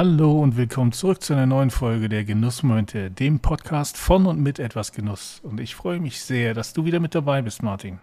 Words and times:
Hallo 0.00 0.40
und 0.40 0.56
willkommen 0.56 0.92
zurück 0.92 1.24
zu 1.24 1.32
einer 1.32 1.46
neuen 1.46 1.72
Folge 1.72 2.08
der 2.08 2.22
Genussmomente, 2.22 3.10
dem 3.10 3.40
Podcast 3.40 3.96
von 3.96 4.26
und 4.26 4.40
mit 4.40 4.60
etwas 4.60 4.92
Genuss. 4.92 5.40
Und 5.42 5.58
ich 5.58 5.74
freue 5.74 5.98
mich 5.98 6.20
sehr, 6.20 6.54
dass 6.54 6.72
du 6.72 6.84
wieder 6.84 7.00
mit 7.00 7.16
dabei 7.16 7.42
bist, 7.42 7.64
Martin. 7.64 7.98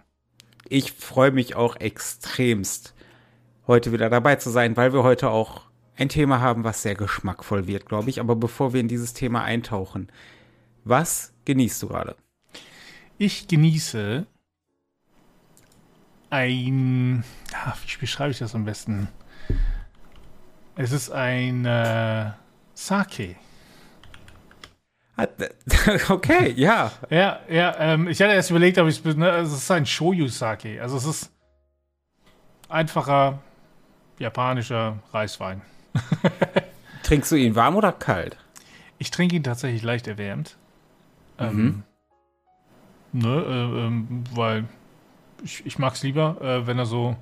Ich 0.68 0.92
freue 0.92 1.30
mich 1.30 1.56
auch 1.56 1.76
extremst, 1.76 2.94
heute 3.66 3.92
wieder 3.92 4.10
dabei 4.10 4.36
zu 4.36 4.50
sein, 4.50 4.76
weil 4.76 4.92
wir 4.92 5.04
heute 5.04 5.30
auch 5.30 5.62
ein 5.96 6.10
Thema 6.10 6.38
haben, 6.38 6.64
was 6.64 6.82
sehr 6.82 6.96
geschmackvoll 6.96 7.66
wird, 7.66 7.86
glaube 7.86 8.10
ich. 8.10 8.20
Aber 8.20 8.36
bevor 8.36 8.74
wir 8.74 8.80
in 8.80 8.88
dieses 8.88 9.14
Thema 9.14 9.42
eintauchen, 9.42 10.08
was 10.84 11.32
genießt 11.46 11.82
du 11.82 11.88
gerade? 11.88 12.14
Ich 13.16 13.48
genieße 13.48 14.26
ein, 16.28 17.24
wie 17.86 17.98
beschreibe 17.98 18.32
ich 18.32 18.38
das 18.38 18.54
am 18.54 18.66
besten? 18.66 19.08
Es 20.78 20.92
ist 20.92 21.10
ein 21.10 21.64
äh, 21.64 22.30
Sake. 22.74 23.36
Okay, 26.10 26.52
ja. 26.56 26.92
Ja, 27.08 27.40
ja, 27.48 27.74
ähm, 27.78 28.08
ich 28.08 28.20
hatte 28.20 28.34
erst 28.34 28.50
überlegt, 28.50 28.76
ob 28.76 28.86
ich 28.86 29.02
es, 29.02 29.16
ne, 29.16 29.30
es 29.30 29.50
ist 29.50 29.70
ein 29.70 29.86
Shoyu-Sake. 29.86 30.82
Also 30.82 30.98
es 30.98 31.06
ist 31.06 31.32
einfacher 32.68 33.38
japanischer 34.18 34.98
Reiswein. 35.12 35.62
Trinkst 37.02 37.32
du 37.32 37.36
ihn 37.36 37.54
warm 37.54 37.76
oder 37.76 37.92
kalt? 37.92 38.36
Ich 38.98 39.10
trinke 39.10 39.36
ihn 39.36 39.42
tatsächlich 39.42 39.82
leicht 39.82 40.06
erwärmt. 40.06 40.58
Ähm, 41.38 41.84
mhm. 43.12 43.20
ne, 43.22 43.28
äh, 43.28 43.86
ähm, 43.86 44.24
weil 44.34 44.64
ich, 45.42 45.64
ich 45.64 45.78
mag 45.78 45.94
es 45.94 46.02
lieber, 46.02 46.36
äh, 46.42 46.66
wenn 46.66 46.78
er 46.78 46.86
so 46.86 47.16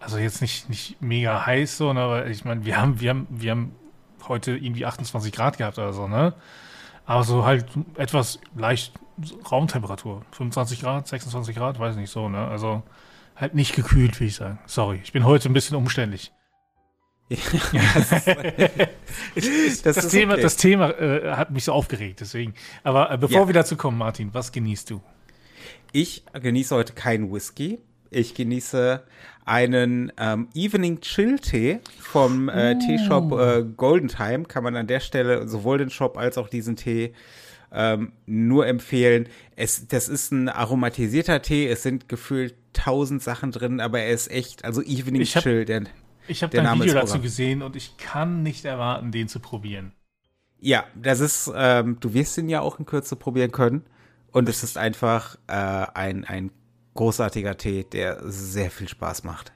also 0.00 0.18
jetzt 0.18 0.40
nicht, 0.40 0.68
nicht 0.68 1.00
mega 1.00 1.46
heiß 1.46 1.76
so, 1.76 1.92
ne, 1.92 2.00
aber 2.00 2.26
ich 2.26 2.44
meine, 2.44 2.64
wir 2.64 2.80
haben, 2.80 3.00
wir 3.00 3.10
haben, 3.10 3.26
wir 3.30 3.50
haben 3.50 3.76
heute 4.28 4.56
irgendwie 4.56 4.86
28 4.86 5.32
Grad 5.32 5.58
gehabt 5.58 5.78
oder 5.78 5.92
so, 5.92 6.08
ne? 6.08 6.34
Aber 7.04 7.24
so 7.24 7.44
halt 7.44 7.66
etwas 7.96 8.40
leicht 8.54 8.92
Raumtemperatur. 9.50 10.22
25 10.32 10.80
Grad, 10.80 11.08
26 11.08 11.56
Grad, 11.56 11.78
weiß 11.78 11.96
nicht 11.96 12.10
so, 12.10 12.28
ne? 12.28 12.46
Also 12.46 12.82
halt 13.36 13.54
nicht 13.54 13.74
gekühlt, 13.74 14.20
wie 14.20 14.26
ich 14.26 14.36
sagen. 14.36 14.58
Sorry, 14.66 15.00
ich 15.02 15.12
bin 15.12 15.24
heute 15.24 15.48
ein 15.48 15.52
bisschen 15.52 15.76
umständlich. 15.76 16.32
das, 17.30 18.26
ist, 19.36 19.86
das, 19.86 19.94
das 19.96 20.08
Thema, 20.08 20.32
okay. 20.32 20.42
das 20.42 20.56
Thema 20.56 20.90
äh, 20.90 21.32
hat 21.32 21.52
mich 21.52 21.64
so 21.64 21.72
aufgeregt, 21.72 22.20
deswegen. 22.20 22.54
Aber 22.82 23.12
äh, 23.12 23.18
bevor 23.18 23.42
ja. 23.42 23.46
wir 23.46 23.54
dazu 23.54 23.76
kommen, 23.76 23.98
Martin, 23.98 24.34
was 24.34 24.50
genießt 24.50 24.90
du? 24.90 25.00
Ich 25.92 26.24
genieße 26.32 26.74
heute 26.74 26.92
keinen 26.92 27.32
Whisky. 27.32 27.78
Ich 28.10 28.34
genieße 28.34 29.04
einen 29.50 30.12
ähm, 30.16 30.48
Evening 30.54 31.00
Chill 31.00 31.40
Tee 31.40 31.80
vom 31.98 32.48
äh, 32.48 32.78
Teeshop 32.78 33.32
äh, 33.32 33.64
Golden 33.76 34.06
Time. 34.06 34.44
Kann 34.44 34.62
man 34.62 34.76
an 34.76 34.86
der 34.86 35.00
Stelle 35.00 35.48
sowohl 35.48 35.78
den 35.78 35.90
Shop 35.90 36.16
als 36.16 36.38
auch 36.38 36.48
diesen 36.48 36.76
Tee 36.76 37.14
ähm, 37.72 38.12
nur 38.26 38.68
empfehlen. 38.68 39.28
Es, 39.56 39.88
das 39.88 40.08
ist 40.08 40.30
ein 40.30 40.48
aromatisierter 40.48 41.42
Tee. 41.42 41.66
Es 41.66 41.82
sind 41.82 42.08
gefühlt 42.08 42.54
tausend 42.72 43.24
Sachen 43.24 43.50
drin, 43.50 43.80
aber 43.80 43.98
er 43.98 44.10
ist 44.10 44.30
echt, 44.30 44.64
also 44.64 44.82
Evening 44.82 45.20
ich 45.20 45.34
hab, 45.34 45.42
Chill. 45.42 45.64
Der, 45.64 45.82
ich 46.28 46.44
habe 46.44 46.56
dein 46.56 46.80
Video 46.80 46.94
dazu 46.94 47.20
gesehen 47.20 47.62
und 47.62 47.74
ich 47.74 47.96
kann 47.96 48.44
nicht 48.44 48.64
erwarten, 48.64 49.10
den 49.10 49.26
zu 49.26 49.40
probieren. 49.40 49.90
Ja, 50.60 50.84
das 50.94 51.18
ist, 51.18 51.50
ähm, 51.52 51.96
du 51.98 52.14
wirst 52.14 52.38
ihn 52.38 52.48
ja 52.48 52.60
auch 52.60 52.78
in 52.78 52.86
Kürze 52.86 53.16
probieren 53.16 53.50
können. 53.50 53.82
Und 54.30 54.48
es 54.48 54.62
ist 54.62 54.78
einfach 54.78 55.34
äh, 55.48 55.52
ein, 55.52 56.24
ein 56.24 56.52
großartiger 56.94 57.56
Tee, 57.56 57.84
der 57.84 58.18
sehr 58.22 58.70
viel 58.70 58.88
Spaß 58.88 59.24
macht. 59.24 59.52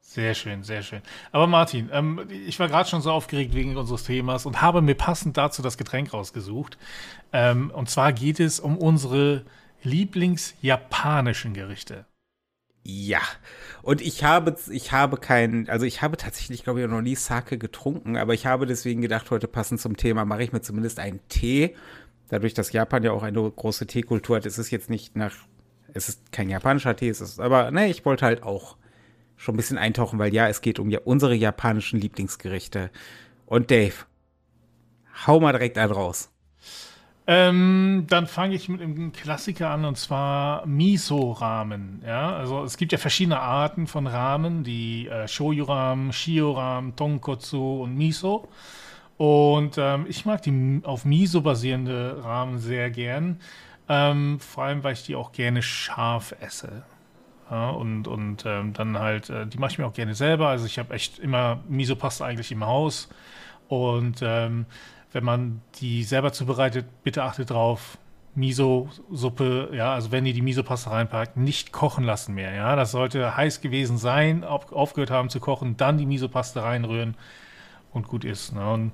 Sehr 0.00 0.34
schön, 0.34 0.62
sehr 0.62 0.82
schön. 0.82 1.00
Aber 1.30 1.46
Martin, 1.46 1.88
ähm, 1.90 2.28
ich 2.46 2.58
war 2.58 2.68
gerade 2.68 2.86
schon 2.86 3.00
so 3.00 3.10
aufgeregt 3.10 3.54
wegen 3.54 3.78
unseres 3.78 4.04
Themas 4.04 4.44
und 4.44 4.60
habe 4.60 4.82
mir 4.82 4.94
passend 4.94 5.38
dazu 5.38 5.62
das 5.62 5.78
Getränk 5.78 6.12
rausgesucht. 6.12 6.76
Ähm, 7.32 7.70
und 7.70 7.88
zwar 7.88 8.12
geht 8.12 8.38
es 8.38 8.60
um 8.60 8.76
unsere 8.76 9.46
Lieblingsjapanischen 9.82 11.54
Gerichte. 11.54 12.04
Ja, 12.84 13.20
und 13.82 14.00
ich 14.00 14.24
habe, 14.24 14.56
ich 14.70 14.92
habe 14.92 15.16
keinen, 15.16 15.68
also 15.70 15.86
ich 15.86 16.02
habe 16.02 16.16
tatsächlich, 16.16 16.64
glaube 16.64 16.82
ich, 16.82 16.88
noch 16.88 17.00
nie 17.00 17.14
Sake 17.14 17.56
getrunken, 17.56 18.16
aber 18.16 18.34
ich 18.34 18.44
habe 18.44 18.66
deswegen 18.66 19.00
gedacht, 19.00 19.30
heute 19.30 19.46
passend 19.48 19.80
zum 19.80 19.96
Thema 19.96 20.24
mache 20.24 20.42
ich 20.42 20.52
mir 20.52 20.62
zumindest 20.62 20.98
einen 20.98 21.20
Tee. 21.28 21.76
Dadurch, 22.28 22.54
dass 22.54 22.72
Japan 22.72 23.02
ja 23.02 23.12
auch 23.12 23.22
eine 23.22 23.50
große 23.50 23.86
Teekultur 23.86 24.36
hat, 24.36 24.46
ist 24.46 24.58
es 24.58 24.70
jetzt 24.70 24.90
nicht 24.90 25.16
nach 25.16 25.36
es 25.94 26.08
ist 26.08 26.32
kein 26.32 26.48
japanischer 26.48 26.96
Tee, 26.96 27.08
es 27.08 27.20
ist, 27.20 27.40
aber 27.40 27.70
ne, 27.70 27.88
ich 27.88 28.04
wollte 28.04 28.24
halt 28.24 28.42
auch 28.42 28.76
schon 29.36 29.54
ein 29.54 29.56
bisschen 29.56 29.78
eintauchen, 29.78 30.18
weil 30.18 30.32
ja, 30.32 30.48
es 30.48 30.60
geht 30.60 30.78
um 30.78 30.90
ja 30.90 31.00
unsere 31.04 31.34
japanischen 31.34 32.00
Lieblingsgerichte. 32.00 32.90
Und 33.46 33.70
Dave, 33.70 33.94
hau 35.26 35.40
mal 35.40 35.52
direkt 35.52 35.78
einen 35.78 35.92
raus. 35.92 36.30
Ähm, 37.26 38.06
dann 38.08 38.26
fange 38.26 38.56
ich 38.56 38.68
mit 38.68 38.80
einem 38.80 39.12
Klassiker 39.12 39.70
an 39.70 39.84
und 39.84 39.96
zwar 39.96 40.66
Miso-Ramen. 40.66 42.02
Ja, 42.04 42.34
also 42.34 42.64
es 42.64 42.76
gibt 42.76 42.90
ja 42.90 42.98
verschiedene 42.98 43.38
Arten 43.38 43.86
von 43.86 44.08
Ramen, 44.08 44.64
die 44.64 45.06
äh, 45.06 45.28
Shoyu-Ramen, 45.28 46.12
Shio-Ramen, 46.12 46.96
Tonkotsu 46.96 47.82
und 47.82 47.96
Miso. 47.96 48.48
Und 49.18 49.76
ähm, 49.78 50.06
ich 50.08 50.24
mag 50.24 50.42
die 50.42 50.80
auf 50.82 51.04
Miso 51.04 51.42
basierende 51.42 52.24
Ramen 52.24 52.58
sehr 52.58 52.90
gern. 52.90 53.38
Ähm, 53.88 54.40
vor 54.40 54.64
allem, 54.64 54.84
weil 54.84 54.94
ich 54.94 55.04
die 55.04 55.16
auch 55.16 55.32
gerne 55.32 55.62
scharf 55.62 56.34
esse. 56.40 56.84
Ja, 57.50 57.70
und 57.70 58.08
und 58.08 58.44
ähm, 58.46 58.72
dann 58.72 58.98
halt, 58.98 59.28
äh, 59.28 59.46
die 59.46 59.58
mache 59.58 59.72
ich 59.72 59.78
mir 59.78 59.86
auch 59.86 59.92
gerne 59.92 60.14
selber. 60.14 60.48
Also 60.48 60.66
ich 60.66 60.78
habe 60.78 60.94
echt 60.94 61.18
immer 61.18 61.60
Miso-Pasta 61.68 62.24
eigentlich 62.24 62.52
im 62.52 62.64
Haus. 62.64 63.08
Und 63.68 64.20
ähm, 64.22 64.66
wenn 65.12 65.24
man 65.24 65.60
die 65.76 66.04
selber 66.04 66.32
zubereitet, 66.32 66.86
bitte 67.02 67.22
achtet 67.22 67.50
drauf, 67.50 67.98
Miso-Suppe, 68.34 69.70
ja, 69.74 69.92
also 69.92 70.10
wenn 70.10 70.24
ihr 70.24 70.32
die 70.32 70.40
Miso-Pasta 70.40 70.90
reinpackt, 70.90 71.36
nicht 71.36 71.72
kochen 71.72 72.04
lassen 72.04 72.34
mehr, 72.34 72.54
ja. 72.54 72.76
Das 72.76 72.92
sollte 72.92 73.36
heiß 73.36 73.60
gewesen 73.60 73.98
sein, 73.98 74.44
auf, 74.44 74.72
aufgehört 74.72 75.10
haben 75.10 75.28
zu 75.28 75.38
kochen, 75.38 75.76
dann 75.76 75.98
die 75.98 76.06
Miso-Pasta 76.06 76.62
reinrühren 76.62 77.14
und 77.92 78.08
gut 78.08 78.24
ist. 78.24 78.54
Ne? 78.54 78.66
Und 78.70 78.92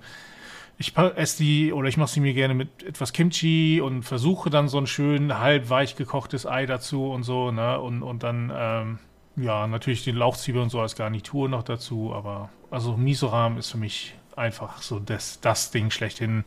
ich 0.79 0.97
esse 0.97 1.43
die 1.43 1.73
oder 1.73 1.89
ich 1.89 1.97
mache 1.97 2.11
sie 2.11 2.21
mir 2.21 2.35
gerne 2.35 2.55
mit 2.55 2.85
etwas 2.85 3.13
Kimchi 3.13 3.81
und 3.81 4.05
versuche 4.05 4.49
dann 4.49 4.69
so 4.69 4.79
ein 4.79 4.87
schön 4.87 5.39
halb 5.39 5.71
weich 5.71 5.97
gekochtes 5.97 6.47
Ei 6.47 6.67
dazu 6.67 7.11
und 7.11 7.25
so, 7.25 7.51
ne? 7.51 7.81
Und, 7.81 8.05
und 8.05 8.23
dann, 8.23 8.53
ähm, 8.55 8.99
ja, 9.35 9.67
natürlich 9.67 10.05
den 10.05 10.15
Lauchzwiebel 10.15 10.63
und 10.63 10.71
so 10.71 10.81
als 10.81 10.95
Garnitur 10.95 11.49
noch 11.49 11.65
dazu, 11.65 12.15
aber 12.15 12.51
also 12.71 12.97
Miso-Ramen 12.97 13.59
ist 13.59 13.73
für 13.73 13.79
mich 13.79 14.15
einfach 14.37 14.81
so 14.81 15.01
das, 15.01 15.41
das 15.41 15.73
Ding 15.73 15.91
schlechthin, 15.91 16.45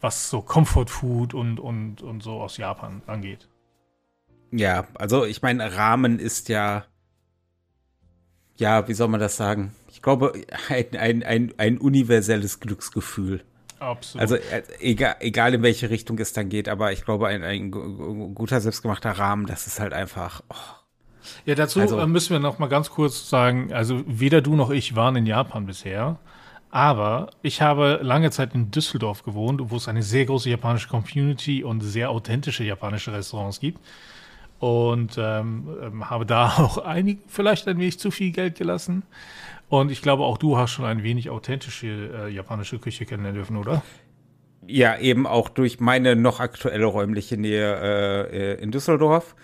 was 0.00 0.30
so 0.30 0.40
Comfort 0.40 0.86
Food 0.86 1.34
und, 1.34 1.58
und, 1.58 2.00
und 2.00 2.22
so 2.22 2.40
aus 2.40 2.58
Japan 2.58 3.02
angeht. 3.08 3.48
Ja, 4.52 4.86
also 4.94 5.24
ich 5.24 5.42
meine, 5.42 5.76
Ramen 5.76 6.20
ist 6.20 6.48
ja, 6.48 6.84
ja, 8.56 8.86
wie 8.86 8.94
soll 8.94 9.08
man 9.08 9.20
das 9.20 9.36
sagen? 9.36 9.74
Ich 9.98 10.02
glaube, 10.02 10.32
ein, 10.68 10.96
ein, 10.96 11.22
ein, 11.24 11.54
ein 11.56 11.76
universelles 11.76 12.60
Glücksgefühl. 12.60 13.42
Absolut. 13.80 14.20
Also 14.22 14.36
äh, 14.36 14.62
egal, 14.78 15.16
egal 15.18 15.54
in 15.54 15.62
welche 15.64 15.90
Richtung 15.90 16.20
es 16.20 16.32
dann 16.32 16.48
geht, 16.48 16.68
aber 16.68 16.92
ich 16.92 17.04
glaube, 17.04 17.26
ein, 17.26 17.42
ein 17.42 17.72
guter 17.72 18.60
selbstgemachter 18.60 19.10
Rahmen, 19.10 19.46
das 19.46 19.66
ist 19.66 19.80
halt 19.80 19.92
einfach. 19.92 20.42
Oh. 20.50 20.54
Ja, 21.46 21.56
dazu 21.56 21.80
also, 21.80 21.98
äh, 21.98 22.06
müssen 22.06 22.30
wir 22.30 22.38
noch 22.38 22.60
mal 22.60 22.68
ganz 22.68 22.90
kurz 22.90 23.28
sagen, 23.28 23.72
also 23.72 24.04
weder 24.06 24.40
du 24.40 24.54
noch 24.54 24.70
ich 24.70 24.94
waren 24.94 25.16
in 25.16 25.26
Japan 25.26 25.66
bisher, 25.66 26.20
aber 26.70 27.30
ich 27.42 27.60
habe 27.60 27.98
lange 28.00 28.30
Zeit 28.30 28.54
in 28.54 28.70
Düsseldorf 28.70 29.24
gewohnt, 29.24 29.60
wo 29.64 29.78
es 29.78 29.88
eine 29.88 30.04
sehr 30.04 30.26
große 30.26 30.48
japanische 30.48 30.86
Community 30.86 31.64
und 31.64 31.80
sehr 31.80 32.10
authentische 32.10 32.62
japanische 32.62 33.12
Restaurants 33.12 33.58
gibt. 33.58 33.80
Und 34.58 35.16
ähm, 35.18 35.68
ähm 35.82 36.10
habe 36.10 36.26
da 36.26 36.46
auch 36.58 36.78
einig, 36.78 37.18
vielleicht 37.26 37.68
ein 37.68 37.78
wenig 37.78 37.98
zu 37.98 38.10
viel 38.10 38.32
Geld 38.32 38.56
gelassen. 38.56 39.02
Und 39.68 39.90
ich 39.90 40.00
glaube, 40.00 40.24
auch 40.24 40.38
du 40.38 40.56
hast 40.56 40.70
schon 40.70 40.86
ein 40.86 41.02
wenig 41.02 41.30
authentische 41.30 41.86
äh, 41.86 42.28
japanische 42.28 42.78
Küche 42.78 43.04
kennenlernen 43.04 43.36
dürfen, 43.36 43.56
oder? 43.56 43.82
Ja, 44.66 44.98
eben 44.98 45.26
auch 45.26 45.48
durch 45.48 45.78
meine 45.80 46.16
noch 46.16 46.40
aktuelle 46.40 46.86
räumliche 46.86 47.36
Nähe 47.36 47.76
äh, 48.30 48.54
äh 48.54 48.62
in 48.62 48.70
Düsseldorf. 48.70 49.34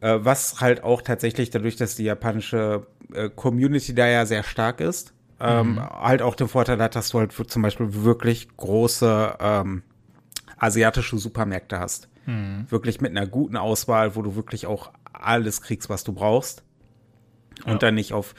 Äh, 0.00 0.18
was 0.20 0.60
halt 0.60 0.82
auch 0.82 1.02
tatsächlich 1.02 1.50
dadurch, 1.50 1.76
dass 1.76 1.94
die 1.94 2.04
japanische 2.04 2.86
äh, 3.12 3.28
Community 3.28 3.94
da 3.94 4.08
ja 4.08 4.24
sehr 4.26 4.42
stark 4.42 4.80
ist, 4.80 5.12
ähm, 5.40 5.74
mhm. 5.74 5.80
halt 5.80 6.22
auch 6.22 6.34
den 6.34 6.48
Vorteil 6.48 6.80
hat, 6.80 6.96
dass 6.96 7.10
du 7.10 7.18
halt 7.18 7.32
zum 7.32 7.62
Beispiel 7.62 8.02
wirklich 8.02 8.48
große 8.56 9.36
ähm, 9.40 9.82
asiatische 10.56 11.18
Supermärkte 11.18 11.78
hast. 11.78 12.08
Mhm. 12.26 12.66
Wirklich 12.70 13.00
mit 13.00 13.10
einer 13.10 13.26
guten 13.26 13.56
Auswahl, 13.56 14.16
wo 14.16 14.22
du 14.22 14.36
wirklich 14.36 14.66
auch 14.66 14.92
alles 15.12 15.60
kriegst, 15.60 15.88
was 15.88 16.04
du 16.04 16.12
brauchst. 16.12 16.62
Und 17.64 17.72
ja. 17.72 17.78
dann 17.78 17.94
nicht 17.94 18.12
auf 18.12 18.34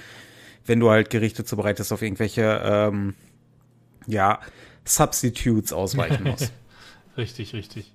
wenn 0.66 0.80
du 0.80 0.90
halt 0.90 1.10
Gerichte 1.10 1.44
zubereitest, 1.44 1.92
auf 1.92 2.02
irgendwelche, 2.02 2.62
ähm, 2.64 3.16
ja, 4.08 4.40
Substitutes 4.86 5.74
ausweichen 5.74 6.24
musst. 6.24 6.52
richtig, 7.18 7.54
richtig. 7.54 7.94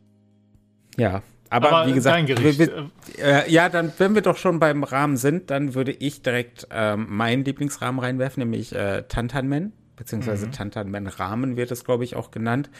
Ja, 0.96 1.22
aber, 1.50 1.72
aber 1.72 1.90
wie 1.90 1.94
gesagt, 1.94 2.28
wir, 2.28 2.58
wir, 2.58 2.90
äh, 3.18 3.50
ja, 3.50 3.68
dann, 3.68 3.92
wenn 3.98 4.14
wir 4.14 4.22
doch 4.22 4.36
schon 4.36 4.58
beim 4.58 4.82
Rahmen 4.82 5.16
sind, 5.16 5.50
dann 5.50 5.74
würde 5.74 5.92
ich 5.92 6.22
direkt 6.22 6.66
ähm, 6.70 7.06
meinen 7.08 7.44
Lieblingsrahmen 7.44 8.00
reinwerfen, 8.00 8.40
nämlich 8.40 8.74
äh, 8.74 9.02
Tantanmen 9.08 9.72
beziehungsweise 9.96 10.46
mhm. 10.46 10.52
Tantanmen-Ramen 10.52 11.56
wird 11.56 11.70
es, 11.70 11.84
glaube 11.84 12.04
ich, 12.04 12.14
auch 12.16 12.30
genannt, 12.30 12.70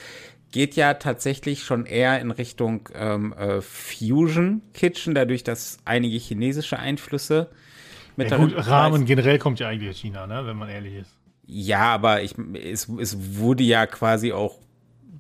geht 0.53 0.77
ja 0.77 0.95
tatsächlich 0.95 1.65
schon 1.65 1.87
eher 1.87 2.21
in 2.21 2.31
Richtung 2.31 2.89
ähm, 2.95 3.33
äh, 3.33 3.61
Fusion 3.61 4.63
Kitchen, 4.73 5.15
dadurch, 5.15 5.45
dass 5.45 5.79
einige 5.85 6.17
chinesische 6.17 6.79
Einflüsse 6.79 7.51
mit 8.17 8.31
ja, 8.31 8.39
gut, 8.39 8.55
Ramen 8.57 9.05
generell 9.05 9.39
kommt 9.39 9.61
ja 9.61 9.69
eigentlich 9.69 9.91
aus 9.91 9.99
China, 9.99 10.27
ne, 10.27 10.47
wenn 10.47 10.57
man 10.57 10.69
ehrlich 10.69 10.95
ist. 10.95 11.17
Ja, 11.47 11.95
aber 11.95 12.23
ich, 12.23 12.35
es, 12.55 12.89
es 12.89 13.39
wurde 13.39 13.63
ja 13.63 13.87
quasi 13.87 14.33
auch 14.33 14.59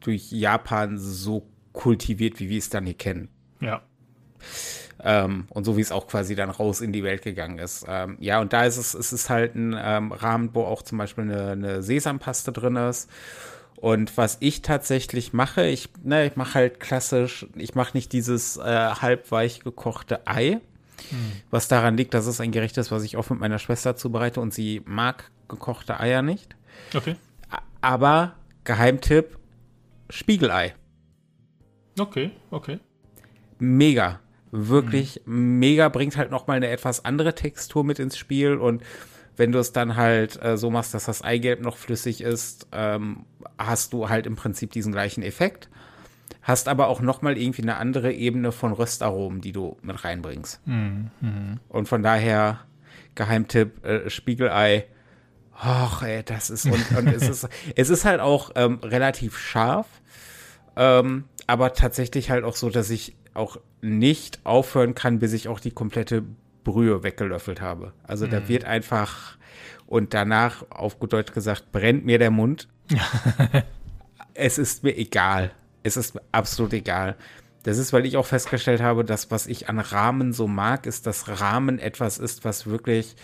durch 0.00 0.32
Japan 0.32 0.98
so 0.98 1.46
kultiviert, 1.72 2.40
wie 2.40 2.48
wir 2.48 2.58
es 2.58 2.70
dann 2.70 2.84
hier 2.84 2.94
kennen. 2.94 3.28
Ja. 3.60 3.82
Ähm, 5.04 5.44
und 5.50 5.64
so 5.64 5.76
wie 5.76 5.82
es 5.82 5.92
auch 5.92 6.08
quasi 6.08 6.34
dann 6.34 6.50
raus 6.50 6.80
in 6.80 6.92
die 6.92 7.04
Welt 7.04 7.22
gegangen 7.22 7.58
ist. 7.58 7.84
Ähm, 7.86 8.16
ja, 8.18 8.40
und 8.40 8.52
da 8.52 8.64
ist 8.64 8.78
es, 8.78 8.94
es 8.94 9.12
ist 9.12 9.28
halt 9.28 9.54
ein 9.54 9.76
ähm, 9.78 10.10
Rahmen, 10.10 10.50
wo 10.54 10.62
auch 10.62 10.82
zum 10.82 10.98
Beispiel 10.98 11.24
eine, 11.24 11.50
eine 11.50 11.82
Sesampaste 11.82 12.50
drin 12.50 12.76
ist. 12.76 13.10
Und 13.78 14.16
was 14.16 14.38
ich 14.40 14.62
tatsächlich 14.62 15.32
mache, 15.32 15.66
ich, 15.66 15.88
ne, 16.02 16.26
ich 16.26 16.36
mache 16.36 16.54
halt 16.54 16.80
klassisch, 16.80 17.46
ich 17.54 17.74
mache 17.74 17.96
nicht 17.96 18.12
dieses 18.12 18.56
äh, 18.56 18.62
halbweich 18.62 19.60
gekochte 19.60 20.26
Ei, 20.26 20.60
hm. 21.10 21.32
was 21.50 21.68
daran 21.68 21.96
liegt, 21.96 22.14
dass 22.14 22.26
es 22.26 22.40
ein 22.40 22.52
Gericht 22.52 22.78
ist, 22.78 22.90
was 22.90 23.02
ich 23.02 23.16
oft 23.16 23.30
mit 23.30 23.40
meiner 23.40 23.58
Schwester 23.58 23.96
zubereite 23.96 24.40
und 24.40 24.54
sie 24.54 24.82
mag 24.86 25.30
gekochte 25.48 26.00
Eier 26.00 26.22
nicht. 26.22 26.56
Okay. 26.94 27.16
Aber 27.80 28.34
Geheimtipp, 28.64 29.38
Spiegelei. 30.10 30.74
Okay, 31.98 32.30
okay. 32.50 32.80
Mega. 33.58 34.20
Wirklich 34.50 35.22
mhm. 35.26 35.58
mega, 35.58 35.88
bringt 35.88 36.16
halt 36.16 36.30
nochmal 36.30 36.56
eine 36.56 36.68
etwas 36.68 37.04
andere 37.04 37.34
Textur 37.34 37.84
mit 37.84 37.98
ins 37.98 38.16
Spiel 38.16 38.56
und 38.56 38.82
wenn 39.36 39.52
du 39.52 39.58
es 39.58 39.72
dann 39.72 39.96
halt 39.96 40.42
äh, 40.42 40.56
so 40.56 40.70
machst, 40.70 40.94
dass 40.94 41.04
das 41.04 41.22
Eigelb 41.22 41.60
noch 41.60 41.76
flüssig 41.76 42.20
ist, 42.20 42.66
ähm, 42.72 43.26
hast 43.58 43.92
du 43.92 44.08
halt 44.08 44.26
im 44.26 44.36
Prinzip 44.36 44.72
diesen 44.72 44.92
gleichen 44.92 45.22
Effekt. 45.22 45.68
Hast 46.42 46.68
aber 46.68 46.88
auch 46.88 47.00
nochmal 47.00 47.36
irgendwie 47.36 47.62
eine 47.62 47.76
andere 47.76 48.12
Ebene 48.12 48.52
von 48.52 48.72
Röstaromen, 48.72 49.40
die 49.40 49.52
du 49.52 49.76
mit 49.82 50.04
reinbringst. 50.04 50.60
Mhm. 50.66 51.10
Und 51.68 51.88
von 51.88 52.02
daher, 52.02 52.60
Geheimtipp, 53.14 53.84
äh, 53.84 54.10
Spiegelei. 54.10 54.86
Och, 55.52 56.02
ey, 56.02 56.22
das 56.22 56.50
ist, 56.50 56.66
und, 56.66 56.96
und 56.96 57.08
es 57.08 57.28
ist, 57.28 57.48
es 57.76 57.90
ist 57.90 58.04
halt 58.04 58.20
auch 58.20 58.50
ähm, 58.54 58.78
relativ 58.82 59.38
scharf, 59.38 59.86
ähm, 60.76 61.24
aber 61.46 61.72
tatsächlich 61.72 62.30
halt 62.30 62.44
auch 62.44 62.56
so, 62.56 62.70
dass 62.70 62.90
ich 62.90 63.16
auch 63.34 63.58
nicht 63.80 64.40
aufhören 64.44 64.94
kann, 64.94 65.18
bis 65.18 65.32
ich 65.32 65.48
auch 65.48 65.60
die 65.60 65.70
komplette 65.70 66.24
Brühe 66.66 67.02
weggelöffelt 67.02 67.60
habe. 67.60 67.92
Also 68.02 68.26
mhm. 68.26 68.30
da 68.30 68.48
wird 68.48 68.64
einfach 68.64 69.38
und 69.86 70.12
danach, 70.12 70.64
auf 70.68 70.98
gut 70.98 71.12
Deutsch 71.12 71.32
gesagt, 71.32 71.72
brennt 71.72 72.04
mir 72.04 72.18
der 72.18 72.32
Mund. 72.32 72.68
es 74.34 74.58
ist 74.58 74.82
mir 74.82 74.96
egal. 74.98 75.52
Es 75.84 75.96
ist 75.96 76.16
mir 76.16 76.22
absolut 76.32 76.72
egal. 76.72 77.16
Das 77.62 77.78
ist, 77.78 77.92
weil 77.92 78.04
ich 78.04 78.16
auch 78.16 78.26
festgestellt 78.26 78.82
habe, 78.82 79.04
dass 79.04 79.30
was 79.30 79.46
ich 79.46 79.68
an 79.68 79.78
Rahmen 79.78 80.32
so 80.32 80.48
mag, 80.48 80.86
ist, 80.86 81.06
dass 81.06 81.40
Rahmen 81.40 81.78
etwas 81.78 82.18
ist, 82.18 82.44
was 82.44 82.66
wirklich 82.66 83.16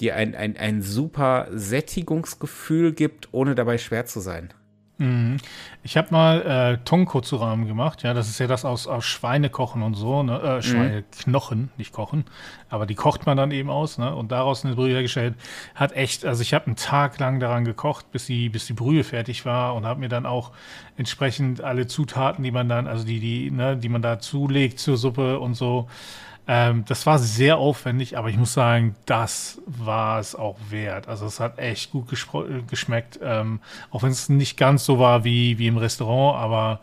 dir 0.00 0.16
ein, 0.16 0.34
ein, 0.34 0.56
ein 0.56 0.82
super 0.82 1.48
Sättigungsgefühl 1.52 2.92
gibt, 2.92 3.28
ohne 3.32 3.54
dabei 3.54 3.78
schwer 3.78 4.04
zu 4.04 4.20
sein. 4.20 4.52
Mhm. 4.98 5.38
Ich 5.82 5.96
habe 5.96 6.08
mal 6.12 6.42
äh, 6.42 6.78
Tonkotsu-Ramen 6.84 7.66
gemacht. 7.66 8.04
Ja, 8.04 8.14
das 8.14 8.28
ist 8.28 8.38
ja 8.38 8.46
das 8.46 8.64
aus, 8.64 8.86
aus 8.86 9.04
Schweinekochen 9.04 9.82
und 9.82 9.94
so. 9.94 10.22
Ne? 10.22 10.40
Äh, 10.40 10.56
mhm. 10.56 10.62
Schweineknochen, 10.62 11.60
mhm. 11.62 11.70
nicht 11.76 11.92
kochen. 11.92 12.24
Aber 12.68 12.86
die 12.86 12.94
kocht 12.94 13.26
man 13.26 13.36
dann 13.36 13.50
eben 13.50 13.70
aus 13.70 13.98
ne? 13.98 14.14
und 14.14 14.30
daraus 14.30 14.64
eine 14.64 14.76
Brühe 14.76 14.94
hergestellt. 14.94 15.34
Hat 15.74 15.92
echt, 15.92 16.24
also 16.24 16.42
ich 16.42 16.54
habe 16.54 16.66
einen 16.66 16.76
Tag 16.76 17.18
lang 17.18 17.40
daran 17.40 17.64
gekocht, 17.64 18.12
bis 18.12 18.26
die, 18.26 18.48
bis 18.48 18.66
die 18.66 18.72
Brühe 18.72 19.02
fertig 19.02 19.44
war 19.44 19.74
und 19.74 19.84
habe 19.84 20.00
mir 20.00 20.08
dann 20.08 20.26
auch 20.26 20.52
entsprechend 20.96 21.60
alle 21.60 21.88
Zutaten, 21.88 22.44
die 22.44 22.52
man 22.52 22.68
dann, 22.68 22.86
also 22.86 23.04
die, 23.04 23.18
die, 23.18 23.50
ne, 23.50 23.76
die 23.76 23.88
man 23.88 24.02
da 24.02 24.20
zulegt 24.20 24.78
zur 24.78 24.96
Suppe 24.96 25.40
und 25.40 25.54
so, 25.54 25.88
ähm, 26.46 26.84
das 26.86 27.06
war 27.06 27.18
sehr 27.18 27.56
aufwendig, 27.56 28.18
aber 28.18 28.28
ich 28.28 28.36
muss 28.36 28.52
sagen, 28.52 28.94
das 29.06 29.60
war 29.66 30.18
es 30.18 30.34
auch 30.34 30.56
wert. 30.68 31.08
Also 31.08 31.26
es 31.26 31.40
hat 31.40 31.58
echt 31.58 31.92
gut 31.92 32.08
geschmeckt, 32.68 33.18
ähm, 33.22 33.60
auch 33.90 34.02
wenn 34.02 34.10
es 34.10 34.28
nicht 34.28 34.56
ganz 34.56 34.84
so 34.84 34.98
war 34.98 35.24
wie, 35.24 35.58
wie 35.58 35.66
im 35.68 35.78
Restaurant, 35.78 36.38
aber 36.38 36.80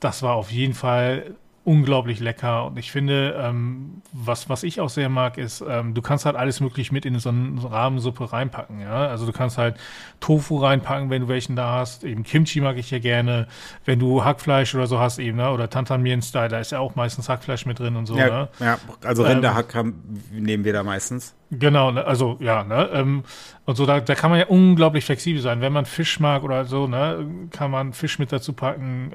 das 0.00 0.22
war 0.22 0.34
auf 0.34 0.50
jeden 0.50 0.74
Fall 0.74 1.34
unglaublich 1.68 2.18
lecker. 2.18 2.64
Und 2.64 2.78
ich 2.78 2.90
finde, 2.90 3.38
ähm, 3.38 4.00
was, 4.10 4.48
was 4.48 4.62
ich 4.62 4.80
auch 4.80 4.88
sehr 4.88 5.10
mag, 5.10 5.36
ist, 5.36 5.62
ähm, 5.68 5.92
du 5.92 6.00
kannst 6.00 6.24
halt 6.24 6.34
alles 6.34 6.60
möglich 6.60 6.92
mit 6.92 7.04
in 7.04 7.18
so 7.18 7.28
eine 7.28 7.62
Rahmensuppe 7.62 8.32
reinpacken. 8.32 8.80
Ja? 8.80 9.06
Also 9.08 9.26
du 9.26 9.32
kannst 9.32 9.58
halt 9.58 9.76
Tofu 10.18 10.56
reinpacken, 10.56 11.10
wenn 11.10 11.20
du 11.20 11.28
welchen 11.28 11.56
da 11.56 11.72
hast. 11.72 12.04
Eben 12.04 12.22
Kimchi 12.22 12.62
mag 12.62 12.78
ich 12.78 12.90
ja 12.90 12.98
gerne. 13.00 13.48
Wenn 13.84 13.98
du 13.98 14.24
Hackfleisch 14.24 14.74
oder 14.74 14.86
so 14.86 14.98
hast 14.98 15.18
eben, 15.18 15.36
ne? 15.36 15.50
oder 15.50 15.68
Tantanmien-Style, 15.68 16.48
da 16.48 16.58
ist 16.58 16.72
ja 16.72 16.78
auch 16.78 16.94
meistens 16.94 17.28
Hackfleisch 17.28 17.66
mit 17.66 17.78
drin 17.78 17.96
und 17.96 18.06
so. 18.06 18.16
Ja, 18.16 18.28
ne? 18.28 18.48
ja 18.60 18.78
also 19.04 19.24
Rinderhack 19.24 19.74
ähm, 19.74 19.96
nehmen 20.32 20.64
wir 20.64 20.72
da 20.72 20.82
meistens. 20.82 21.34
Genau, 21.50 21.90
ne? 21.90 22.02
also 22.02 22.38
ja, 22.40 22.64
ne? 22.64 22.88
Ähm, 22.94 23.24
und 23.66 23.76
so, 23.76 23.84
da, 23.84 24.00
da 24.00 24.14
kann 24.14 24.30
man 24.30 24.40
ja 24.40 24.46
unglaublich 24.46 25.04
flexibel 25.04 25.42
sein. 25.42 25.60
Wenn 25.60 25.74
man 25.74 25.84
Fisch 25.84 26.18
mag 26.18 26.44
oder 26.44 26.64
so, 26.64 26.86
ne, 26.86 27.26
kann 27.50 27.70
man 27.70 27.92
Fisch 27.92 28.18
mit 28.18 28.32
dazu 28.32 28.54
packen. 28.54 29.12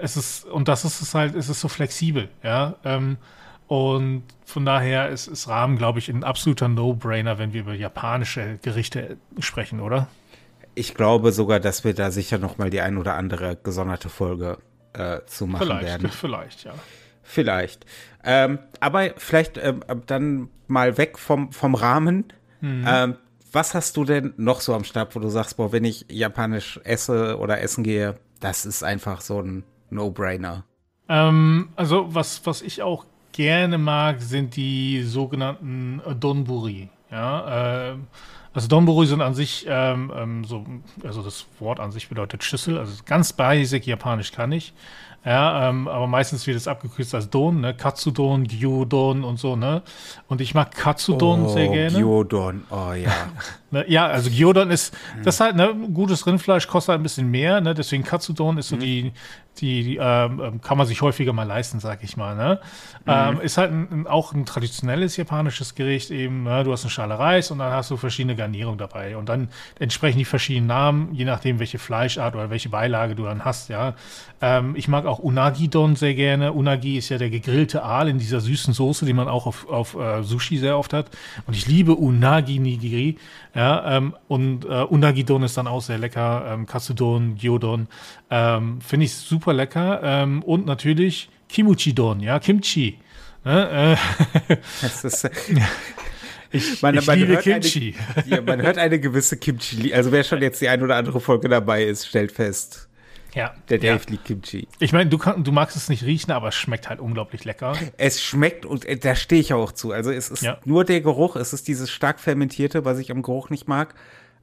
Es 0.00 0.16
ist, 0.16 0.44
und 0.44 0.68
das 0.68 0.84
ist 0.84 1.00
es 1.00 1.14
halt, 1.14 1.34
es 1.34 1.48
ist 1.48 1.60
so 1.60 1.68
flexibel, 1.68 2.28
ja. 2.42 2.76
Ähm, 2.84 3.16
und 3.66 4.22
von 4.46 4.64
daher 4.64 5.10
ist, 5.10 5.26
ist 5.26 5.46
Rahmen, 5.46 5.76
glaube 5.76 5.98
ich, 5.98 6.08
ein 6.08 6.24
absoluter 6.24 6.68
No-Brainer, 6.68 7.38
wenn 7.38 7.52
wir 7.52 7.60
über 7.60 7.74
japanische 7.74 8.58
Gerichte 8.62 9.18
sprechen, 9.38 9.80
oder? 9.80 10.08
Ich 10.74 10.94
glaube 10.94 11.32
sogar, 11.32 11.60
dass 11.60 11.84
wir 11.84 11.94
da 11.94 12.10
sicher 12.10 12.38
noch 12.38 12.56
mal 12.56 12.70
die 12.70 12.80
ein 12.80 12.96
oder 12.96 13.14
andere 13.14 13.56
gesonderte 13.56 14.08
Folge 14.08 14.58
äh, 14.94 15.18
zu 15.26 15.46
machen 15.46 15.66
vielleicht, 15.66 15.84
werden. 15.84 16.10
Vielleicht, 16.10 16.64
ja. 16.64 16.72
Vielleicht. 17.22 17.84
Ähm, 18.24 18.58
aber 18.80 19.10
vielleicht 19.18 19.58
ähm, 19.58 19.82
dann 20.06 20.48
mal 20.66 20.96
weg 20.96 21.18
vom, 21.18 21.52
vom 21.52 21.74
Rahmen. 21.74 22.32
Mhm. 22.62 22.84
Ähm, 22.88 23.16
was 23.52 23.74
hast 23.74 23.96
du 23.98 24.04
denn 24.04 24.32
noch 24.38 24.62
so 24.62 24.74
am 24.74 24.84
Start, 24.84 25.14
wo 25.14 25.20
du 25.20 25.28
sagst, 25.28 25.58
boah, 25.58 25.72
wenn 25.72 25.84
ich 25.84 26.06
japanisch 26.08 26.80
esse 26.84 27.38
oder 27.38 27.60
essen 27.60 27.84
gehe, 27.84 28.14
das 28.40 28.64
ist 28.64 28.82
einfach 28.82 29.20
so 29.20 29.42
ein 29.42 29.64
No-Brainer. 29.90 30.64
Ähm, 31.08 31.70
also 31.76 32.14
was, 32.14 32.44
was 32.44 32.62
ich 32.62 32.82
auch 32.82 33.04
gerne 33.32 33.78
mag, 33.78 34.20
sind 34.20 34.56
die 34.56 35.02
sogenannten 35.02 36.00
Donburi. 36.18 36.88
Ja, 37.10 37.90
äh, 37.92 37.96
also 38.52 38.68
Donburi 38.68 39.06
sind 39.06 39.20
an 39.20 39.34
sich 39.34 39.66
ähm, 39.68 40.12
ähm, 40.14 40.44
so, 40.44 40.64
also 41.04 41.22
das 41.22 41.46
Wort 41.60 41.80
an 41.80 41.92
sich 41.92 42.08
bedeutet 42.08 42.42
Schüssel, 42.42 42.78
also 42.78 42.92
ganz 43.06 43.32
basic 43.32 43.86
japanisch 43.86 44.32
kann 44.32 44.52
ich. 44.52 44.74
Ja, 45.24 45.68
ähm, 45.68 45.88
aber 45.88 46.06
meistens 46.06 46.46
wird 46.46 46.56
es 46.56 46.68
abgekürzt 46.68 47.14
als 47.14 47.28
Don, 47.28 47.60
ne? 47.60 47.74
Katsudon, 47.74 48.44
Gyudon 48.44 49.24
und 49.24 49.38
so, 49.38 49.56
ne? 49.56 49.82
Und 50.28 50.40
ich 50.40 50.54
mag 50.54 50.70
Katsudon 50.70 51.44
oh, 51.44 51.48
sehr 51.48 51.68
gerne. 51.68 51.98
Gyudon, 51.98 52.62
oh 52.70 52.92
ja. 52.92 53.10
ne? 53.70 53.84
Ja, 53.88 54.06
also 54.06 54.30
Gyudon 54.30 54.70
ist, 54.70 54.96
das 55.24 55.34
ist 55.34 55.40
halt, 55.40 55.56
ne, 55.56 55.74
gutes 55.92 56.24
Rindfleisch 56.26 56.68
kostet 56.68 56.90
halt 56.90 57.00
ein 57.00 57.02
bisschen 57.02 57.30
mehr, 57.30 57.60
ne? 57.60 57.74
Deswegen 57.74 58.04
Katsudon 58.04 58.58
ist 58.58 58.68
so 58.68 58.76
mhm. 58.76 58.80
die, 58.80 59.12
die, 59.60 59.82
die 59.82 59.96
ähm, 59.96 60.40
ähm, 60.40 60.60
kann 60.60 60.78
man 60.78 60.86
sich 60.86 61.02
häufiger 61.02 61.32
mal 61.32 61.44
leisten, 61.44 61.80
sag 61.80 62.02
ich 62.02 62.16
mal. 62.16 62.34
Ne? 62.34 62.60
Mhm. 63.04 63.12
Ähm, 63.12 63.40
ist 63.40 63.58
halt 63.58 63.72
ein, 63.72 64.06
auch 64.06 64.32
ein 64.32 64.46
traditionelles 64.46 65.16
japanisches 65.16 65.74
Gericht 65.74 66.10
eben. 66.10 66.44
Ne? 66.44 66.64
Du 66.64 66.72
hast 66.72 66.84
eine 66.84 66.90
Schale 66.90 67.18
Reis 67.18 67.50
und 67.50 67.58
dann 67.58 67.72
hast 67.72 67.90
du 67.90 67.96
verschiedene 67.96 68.36
Garnierungen 68.36 68.78
dabei 68.78 69.16
und 69.16 69.28
dann 69.28 69.48
entsprechend 69.78 70.20
die 70.20 70.24
verschiedenen 70.24 70.66
Namen, 70.66 71.14
je 71.14 71.24
nachdem 71.24 71.58
welche 71.58 71.78
Fleischart 71.78 72.34
oder 72.34 72.50
welche 72.50 72.68
Beilage 72.68 73.14
du 73.14 73.24
dann 73.24 73.44
hast. 73.44 73.68
Ja, 73.68 73.94
ähm, 74.40 74.74
ich 74.76 74.88
mag 74.88 75.06
auch 75.06 75.18
Unagi-Don 75.18 75.96
sehr 75.96 76.14
gerne. 76.14 76.52
Unagi 76.52 76.96
ist 76.96 77.08
ja 77.08 77.18
der 77.18 77.30
gegrillte 77.30 77.82
Aal 77.82 78.08
in 78.08 78.18
dieser 78.18 78.40
süßen 78.40 78.72
Soße, 78.72 79.04
die 79.04 79.12
man 79.12 79.28
auch 79.28 79.46
auf, 79.46 79.68
auf 79.68 79.94
uh, 79.94 80.22
Sushi 80.22 80.58
sehr 80.58 80.78
oft 80.78 80.92
hat. 80.92 81.10
Und 81.46 81.54
ich 81.54 81.66
liebe 81.66 81.94
Unagi-Nigiri. 81.94 83.16
Ja, 83.54 83.96
ähm, 83.96 84.14
und 84.28 84.64
uh, 84.64 84.84
Unagi-Don 84.84 85.42
ist 85.42 85.56
dann 85.56 85.66
auch 85.66 85.82
sehr 85.82 85.98
lecker. 85.98 86.44
Ähm, 86.48 86.66
Katsudon, 86.66 87.36
Gyodon. 87.36 87.88
Ähm, 88.30 88.80
Finde 88.80 89.06
ich 89.06 89.14
super 89.14 89.47
lecker. 89.52 90.00
Ähm, 90.02 90.42
und 90.42 90.66
natürlich 90.66 91.28
Kimuchi-Don, 91.48 92.20
ja, 92.20 92.38
Kimchi. 92.38 92.98
Ne? 93.44 93.96
Äh, 94.48 94.56
das 94.82 95.04
ist, 95.04 95.24
ich, 96.50 96.82
man, 96.82 96.96
ich 96.96 97.06
man 97.06 97.18
liebe 97.18 97.36
Kimchi. 97.38 97.94
Eine, 98.14 98.28
ja, 98.28 98.40
man 98.40 98.62
hört 98.62 98.78
eine 98.78 99.00
gewisse 99.00 99.36
Kimchi. 99.36 99.92
Also 99.94 100.12
wer 100.12 100.24
schon 100.24 100.42
jetzt 100.42 100.60
die 100.60 100.68
ein 100.68 100.82
oder 100.82 100.96
andere 100.96 101.20
Folge 101.20 101.48
dabei 101.48 101.84
ist, 101.84 102.06
stellt 102.06 102.32
fest. 102.32 102.88
Ja. 103.34 103.54
Der 103.68 103.78
Dave 103.78 104.00
ja. 104.04 104.10
liebt 104.10 104.24
Kimchi. 104.24 104.68
Ich 104.78 104.92
meine, 104.92 105.10
du, 105.10 105.18
du 105.18 105.52
magst 105.52 105.76
es 105.76 105.88
nicht 105.88 106.02
riechen, 106.04 106.32
aber 106.32 106.48
es 106.48 106.54
schmeckt 106.54 106.88
halt 106.88 107.00
unglaublich 107.00 107.44
lecker. 107.44 107.76
Es 107.96 108.22
schmeckt 108.22 108.64
und 108.64 108.84
äh, 108.86 108.96
da 108.96 109.14
stehe 109.14 109.40
ich 109.40 109.52
auch 109.52 109.72
zu. 109.72 109.92
Also 109.92 110.10
es 110.10 110.30
ist 110.30 110.42
ja. 110.42 110.58
nur 110.64 110.84
der 110.84 111.00
Geruch, 111.00 111.36
es 111.36 111.52
ist 111.52 111.68
dieses 111.68 111.90
stark 111.90 112.20
fermentierte, 112.20 112.84
was 112.84 112.98
ich 112.98 113.10
am 113.10 113.22
Geruch 113.22 113.50
nicht 113.50 113.68
mag. 113.68 113.94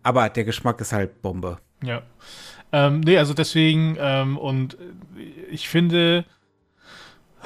Aber 0.04 0.30
der 0.30 0.44
Geschmack 0.44 0.80
ist 0.82 0.94
halt 0.94 1.22
Bombe. 1.24 1.58
Ja. 1.84 2.04
Ähm, 2.72 3.00
nee, 3.02 3.18
also 3.18 3.34
deswegen, 3.34 3.98
ähm, 4.00 4.38
und 4.38 4.78
ich 5.50 5.70
finde, 5.70 6.26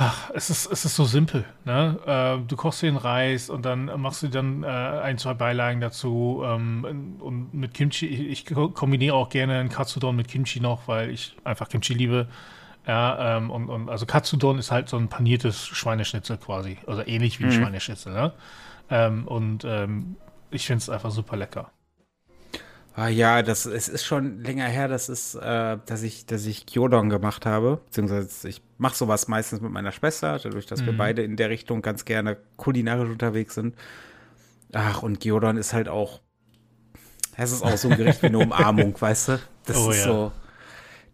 Ach, 0.02 0.32
es 0.34 0.50
ist, 0.50 0.72
es 0.72 0.86
ist 0.86 0.96
so 0.96 1.04
simpel. 1.04 1.44
Ne? 1.66 2.00
Äh, 2.06 2.48
du 2.48 2.56
kochst 2.56 2.82
den 2.84 2.96
Reis 2.96 3.50
und 3.50 3.66
dann 3.66 3.92
machst 4.00 4.24
du 4.24 4.30
dann 4.30 4.64
äh, 4.64 4.68
ein, 4.68 5.18
zwei 5.18 5.34
Beilagen 5.34 5.82
dazu. 5.82 6.42
Ähm, 6.46 7.18
und 7.20 7.54
mit 7.54 7.74
Kimchi, 7.74 8.08
ich, 8.08 8.48
ich, 8.50 8.56
kombiniere 8.56 9.14
auch 9.14 9.28
gerne 9.28 9.60
ein 9.60 9.68
Katsudon 9.68 10.16
mit 10.16 10.30
Kimchi 10.30 10.62
noch, 10.62 10.88
weil 10.88 11.10
ich 11.10 11.36
einfach 11.44 11.68
Kimchi 11.68 11.94
liebe. 11.96 12.30
Ja, 12.88 13.38
ähm, 13.38 13.52
und, 13.52 13.68
und 13.68 13.90
also 13.90 14.06
Katsudon 14.06 14.58
ist 14.58 14.72
halt 14.72 14.88
so 14.88 14.96
ein 14.96 15.10
paniertes 15.10 15.68
Schweineschnitzel 15.68 16.38
quasi. 16.38 16.78
Also 16.88 17.06
ähnlich 17.06 17.42
wie 17.42 17.44
ein 17.44 17.50
mhm. 17.50 17.62
Schweineschnitzel. 17.62 18.14
Ne? 18.14 18.32
Ähm, 18.90 19.28
und 19.28 19.66
ähm, 19.66 20.16
ich 20.50 20.66
finde 20.66 20.78
es 20.78 20.90
einfach 20.90 21.12
super 21.12 21.36
lecker. 21.36 21.72
Ah 23.00 23.08
ja, 23.08 23.44
das 23.44 23.66
es 23.66 23.88
ist 23.88 24.04
schon 24.04 24.44
länger 24.44 24.66
her, 24.66 24.90
dass 24.90 25.08
es, 25.08 25.34
äh, 25.34 25.78
dass 25.86 26.04
ich, 26.04 26.26
dass 26.26 26.46
ich 26.46 26.66
Gyodon 26.66 27.10
gemacht 27.10 27.46
habe, 27.46 27.80
beziehungsweise 27.86 28.50
ich 28.50 28.62
mache 28.78 28.98
sowas 28.98 29.30
meistens 29.30 29.62
mit 29.62 29.72
meiner 29.72 29.94
Schwester, 29.94 30.38
dadurch, 30.38 30.66
dass 30.66 30.82
mhm. 30.82 30.88
wir 30.88 30.98
beide 30.98 31.24
in 31.24 31.38
der 31.38 31.50
Richtung 31.50 31.82
ganz 31.82 32.04
gerne 32.04 32.36
kulinarisch 32.58 33.10
unterwegs 33.10 33.56
sind. 33.56 33.74
Ach 34.74 35.02
und 35.02 35.22
Gyodon 35.22 35.56
ist 35.56 35.72
halt 35.72 35.88
auch, 35.88 36.20
es 37.38 37.54
ist 37.54 37.62
auch 37.62 37.78
so 37.78 37.88
ein 37.88 37.96
Gericht 37.96 38.22
wie 38.22 38.28
eine 38.28 38.40
Umarmung, 38.40 39.00
weißt 39.00 39.30
du? 39.30 39.40
Das 39.66 39.78
oh, 39.78 39.92
ist 39.92 40.00
ja. 40.00 40.04
so, 40.04 40.32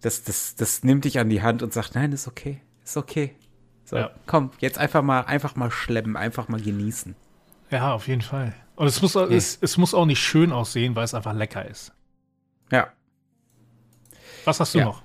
das, 0.01 0.23
das, 0.23 0.55
das 0.55 0.83
nimmt 0.83 1.05
dich 1.05 1.19
an 1.19 1.29
die 1.29 1.43
Hand 1.43 1.61
und 1.61 1.71
sagt, 1.71 1.93
nein, 1.93 2.13
ist 2.13 2.27
okay, 2.27 2.61
ist 2.83 2.97
okay. 2.97 3.35
So, 3.83 3.97
ja. 3.97 4.09
komm, 4.25 4.49
jetzt 4.57 4.79
einfach 4.79 5.03
mal, 5.03 5.21
einfach 5.21 5.55
mal 5.55 5.69
schleppen, 5.69 6.17
einfach 6.17 6.47
mal 6.47 6.59
genießen. 6.59 7.15
Ja, 7.71 7.93
auf 7.93 8.07
jeden 8.07 8.21
Fall. 8.21 8.53
Und 8.75 8.87
es 8.87 9.01
muss, 9.01 9.15
es, 9.15 9.57
es 9.61 9.77
muss 9.77 9.93
auch 9.93 10.05
nicht 10.05 10.19
schön 10.19 10.51
aussehen, 10.51 10.95
weil 10.95 11.05
es 11.05 11.13
einfach 11.13 11.33
lecker 11.33 11.65
ist. 11.65 11.93
Ja. 12.71 12.89
Was 14.43 14.59
hast 14.59 14.75
du 14.75 14.79
ja. 14.79 14.85
noch? 14.85 15.03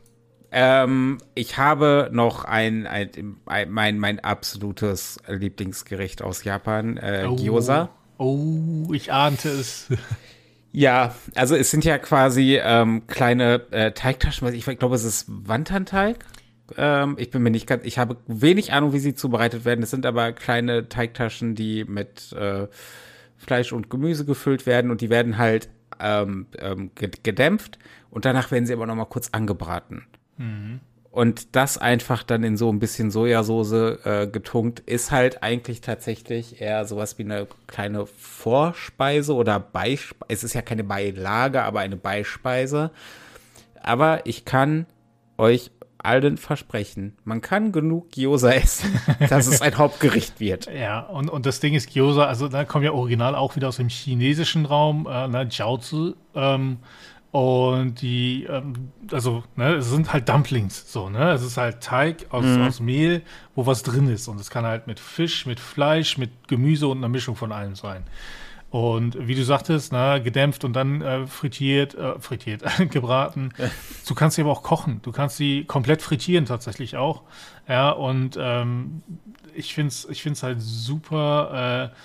Ähm, 0.53 1.19
ich 1.35 1.57
habe 1.57 2.09
noch 2.13 2.45
ein, 2.45 2.87
ein, 2.87 3.37
ein, 3.47 3.71
mein, 3.71 3.99
mein 3.99 4.19
absolutes 4.21 5.19
Lieblingsgericht 5.29 6.23
aus 6.23 6.43
Japan, 6.43 6.97
äh, 6.97 7.27
oh. 7.29 7.37
Gyoza. 7.37 7.91
Oh, 8.19 8.93
ich 8.93 9.13
ahnte 9.13 9.49
es. 9.49 9.87
Ja, 10.73 11.17
also 11.35 11.57
es 11.57 11.73
sind 11.73 11.85
ja 11.85 11.99
quasi 11.99 12.57
ähm, 12.63 13.07
kleine 13.09 13.67
äh, 13.73 13.91
Teigtaschen, 13.91 14.47
ich 14.55 14.65
glaube, 14.65 14.95
es 14.95 15.03
ist 15.03 15.25
Wandtanteig. 15.27 16.25
Ähm, 16.77 17.17
ich 17.19 17.31
bin 17.31 17.43
mir 17.43 17.51
nicht 17.51 17.67
ganz, 17.67 17.85
ich 17.85 17.99
habe 17.99 18.17
wenig 18.27 18.73
Ahnung, 18.73 18.93
wie 18.93 18.99
sie 18.99 19.15
zubereitet 19.15 19.65
werden. 19.65 19.83
Es 19.83 19.91
sind 19.91 20.07
aber 20.07 20.33
kleine 20.33 20.89
Teigtaschen, 20.89 21.55
die 21.55 21.85
mit 21.85 22.33
äh, 22.33 22.69
Fleisch 23.37 23.73
und 23.73 23.91
Gemüse 23.91 24.25
gefüllt 24.25 24.67
werden 24.67 24.91
und 24.91 25.01
die 25.01 25.11
werden 25.11 25.39
halt 25.39 25.69
ähm, 25.99 26.47
ähm, 26.59 26.91
gedämpft 26.95 27.79
und 28.11 28.25
danach 28.25 28.51
werden 28.51 28.67
sie 28.67 28.73
aber 28.73 28.87
noch 28.87 28.95
mal 28.95 29.05
kurz 29.07 29.31
angebraten. 29.33 30.07
Mhm. 30.37 30.81
Und 31.11 31.57
das 31.57 31.77
einfach 31.77 32.23
dann 32.23 32.45
in 32.45 32.57
so 32.57 32.71
ein 32.71 32.79
bisschen 32.79 33.11
Sojasauce 33.11 33.73
äh, 34.05 34.29
getunkt, 34.31 34.79
ist 34.81 35.11
halt 35.11 35.43
eigentlich 35.43 35.81
tatsächlich 35.81 36.61
eher 36.61 36.85
sowas 36.85 37.19
wie 37.19 37.25
eine 37.25 37.49
kleine 37.67 38.07
Vorspeise 38.07 39.35
oder 39.35 39.59
Beispeise. 39.59 40.25
Es 40.29 40.45
ist 40.45 40.55
ja 40.55 40.63
keine 40.63 40.85
Beilage, 40.85 41.63
aber 41.63 41.81
eine 41.81 41.97
Beispeise. 41.97 42.93
Aber 43.83 44.25
ich 44.25 44.45
kann 44.45 44.87
euch 45.37 45.73
allen 46.01 46.37
versprechen. 46.37 47.17
Man 47.25 47.41
kann 47.41 47.73
genug 47.73 48.11
Gyoza 48.11 48.51
essen, 48.53 48.99
dass 49.29 49.47
es 49.47 49.63
ein 49.63 49.77
Hauptgericht 49.77 50.41
wird. 50.41 50.71
Ja, 50.73 51.01
und, 51.01 51.31
und 51.31 51.47
das 51.47 51.61
Ding 51.61 51.75
ist 51.75 51.93
Gyoza, 51.93 52.27
also 52.27 52.49
da 52.49 52.65
kommt 52.65 52.85
ja 52.85 52.93
original 52.93 53.35
auch 53.35 53.57
wieder 53.57 53.69
aus 53.69 53.77
dem 53.77 53.89
chinesischen 53.89 54.67
Raum, 54.67 55.07
äh, 55.11 55.29
ne, 55.29 55.47
Jiaozi. 55.51 56.15
Ähm, 56.35 56.79
und 57.33 58.03
die, 58.03 58.45
ähm, 58.45 58.91
also, 59.13 59.45
ne, 59.55 59.75
es 59.75 59.89
sind 59.89 60.13
halt 60.13 60.29
Dumplings, 60.29 60.93
so, 60.93 61.09
ne? 61.09 61.31
Es 61.31 61.43
ist 61.43 61.57
halt 61.57 61.81
Teig 61.81 62.27
aus, 62.31 62.45
mhm. 62.45 62.63
aus 62.63 62.81
Mehl, 62.81 63.23
wo 63.55 63.67
was 63.67 63.85
drin 63.85 64.09
ist. 64.09 64.27
Und 64.27 64.41
es 64.41 64.51
kann 64.51 64.65
halt 64.65 64.89
mit 64.89 64.99
Fisch, 64.99 65.47
mit 65.47 65.61
Fleisch, 65.61 66.19
mit 66.19 66.49
Gemüse 66.49 66.89
und 66.89 66.99
einer 66.99 67.09
Mischung 67.09 67.37
von 67.37 67.53
allem 67.53 67.77
sein. 67.77 68.03
Und 68.71 69.27
wie 69.27 69.35
du 69.35 69.45
sagtest, 69.45 69.91
na, 69.93 70.19
gedämpft 70.19 70.65
und 70.65 70.75
dann 70.75 71.03
äh, 71.03 71.27
frittiert, 71.27 71.95
äh, 71.97 72.21
frittiert, 72.21 72.63
gebraten. 72.91 73.51
Du 74.07 74.15
kannst 74.15 74.37
sie 74.37 74.43
aber 74.43 74.53
auch 74.53 74.63
kochen. 74.63 75.01
Du 75.03 75.11
kannst 75.11 75.37
sie 75.37 75.65
komplett 75.65 76.03
frittieren 76.03 76.47
tatsächlich 76.47 76.97
auch. 76.97 77.25
Ja, 77.69 77.91
und 77.91 78.39
ähm, 78.41 79.03
ich 79.55 79.75
finde 79.75 79.89
es 79.89 80.09
ich 80.09 80.23
find's 80.23 80.45
halt 80.45 80.61
super 80.61 81.91
äh, 81.93 81.97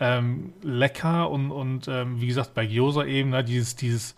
ähm, 0.00 0.54
lecker 0.62 1.30
und, 1.30 1.50
und 1.50 1.88
ähm, 1.88 2.20
wie 2.20 2.26
gesagt, 2.26 2.54
bei 2.54 2.66
Gyoza 2.66 3.04
eben, 3.04 3.30
na, 3.30 3.42
dieses, 3.42 3.76
dieses 3.76 4.14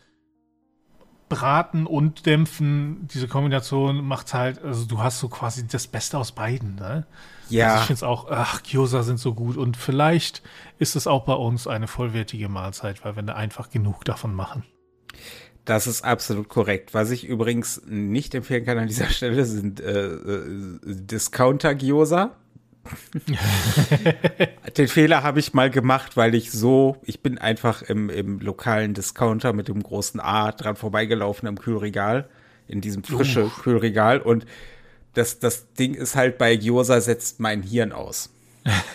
Braten 1.28 1.86
und 1.86 2.24
Dämpfen, 2.24 3.08
diese 3.08 3.26
Kombination 3.26 4.04
macht 4.04 4.32
halt, 4.32 4.62
also 4.62 4.86
du 4.86 5.02
hast 5.02 5.18
so 5.18 5.28
quasi 5.28 5.66
das 5.66 5.88
Beste 5.88 6.18
aus 6.18 6.32
beiden, 6.32 6.76
ne? 6.76 7.04
Ja. 7.48 7.66
Also 7.66 7.80
ich 7.80 7.86
finde 7.86 7.98
es 7.98 8.02
auch, 8.02 8.30
ach, 8.30 8.62
Gyoza 8.62 9.02
sind 9.02 9.18
so 9.18 9.34
gut 9.34 9.56
und 9.56 9.76
vielleicht 9.76 10.42
ist 10.78 10.96
es 10.96 11.06
auch 11.06 11.24
bei 11.24 11.34
uns 11.34 11.66
eine 11.66 11.86
vollwertige 11.86 12.48
Mahlzeit, 12.48 13.04
weil 13.04 13.16
wir 13.16 13.22
da 13.22 13.34
einfach 13.34 13.70
genug 13.70 14.04
davon 14.04 14.34
machen. 14.34 14.64
Das 15.64 15.86
ist 15.88 16.04
absolut 16.04 16.48
korrekt. 16.48 16.94
Was 16.94 17.10
ich 17.10 17.26
übrigens 17.26 17.82
nicht 17.86 18.34
empfehlen 18.34 18.64
kann 18.64 18.78
an 18.78 18.86
dieser 18.86 19.08
Stelle 19.08 19.44
sind 19.44 19.80
äh, 19.80 20.06
äh, 20.06 20.78
Discounter-Gyoza. 20.84 22.36
Den 24.76 24.86
Fehler 24.86 25.24
habe 25.24 25.40
ich 25.40 25.54
mal 25.54 25.70
gemacht, 25.70 26.16
weil 26.16 26.36
ich 26.36 26.52
so, 26.52 26.98
ich 27.02 27.20
bin 27.20 27.38
einfach 27.38 27.82
im, 27.82 28.10
im 28.10 28.38
lokalen 28.38 28.94
Discounter 28.94 29.52
mit 29.52 29.66
dem 29.66 29.82
großen 29.82 30.20
A 30.20 30.52
dran 30.52 30.76
vorbeigelaufen 30.76 31.48
am 31.48 31.58
Kühlregal, 31.58 32.28
in 32.68 32.80
diesem 32.80 33.02
frische 33.02 33.46
uh. 33.46 33.48
Kühlregal 33.48 34.20
und 34.20 34.46
das, 35.16 35.38
das 35.38 35.72
Ding 35.72 35.94
ist 35.94 36.14
halt 36.14 36.36
bei 36.36 36.56
Gyoza 36.56 37.00
setzt 37.00 37.40
mein 37.40 37.62
Hirn 37.62 37.92
aus. 37.92 38.30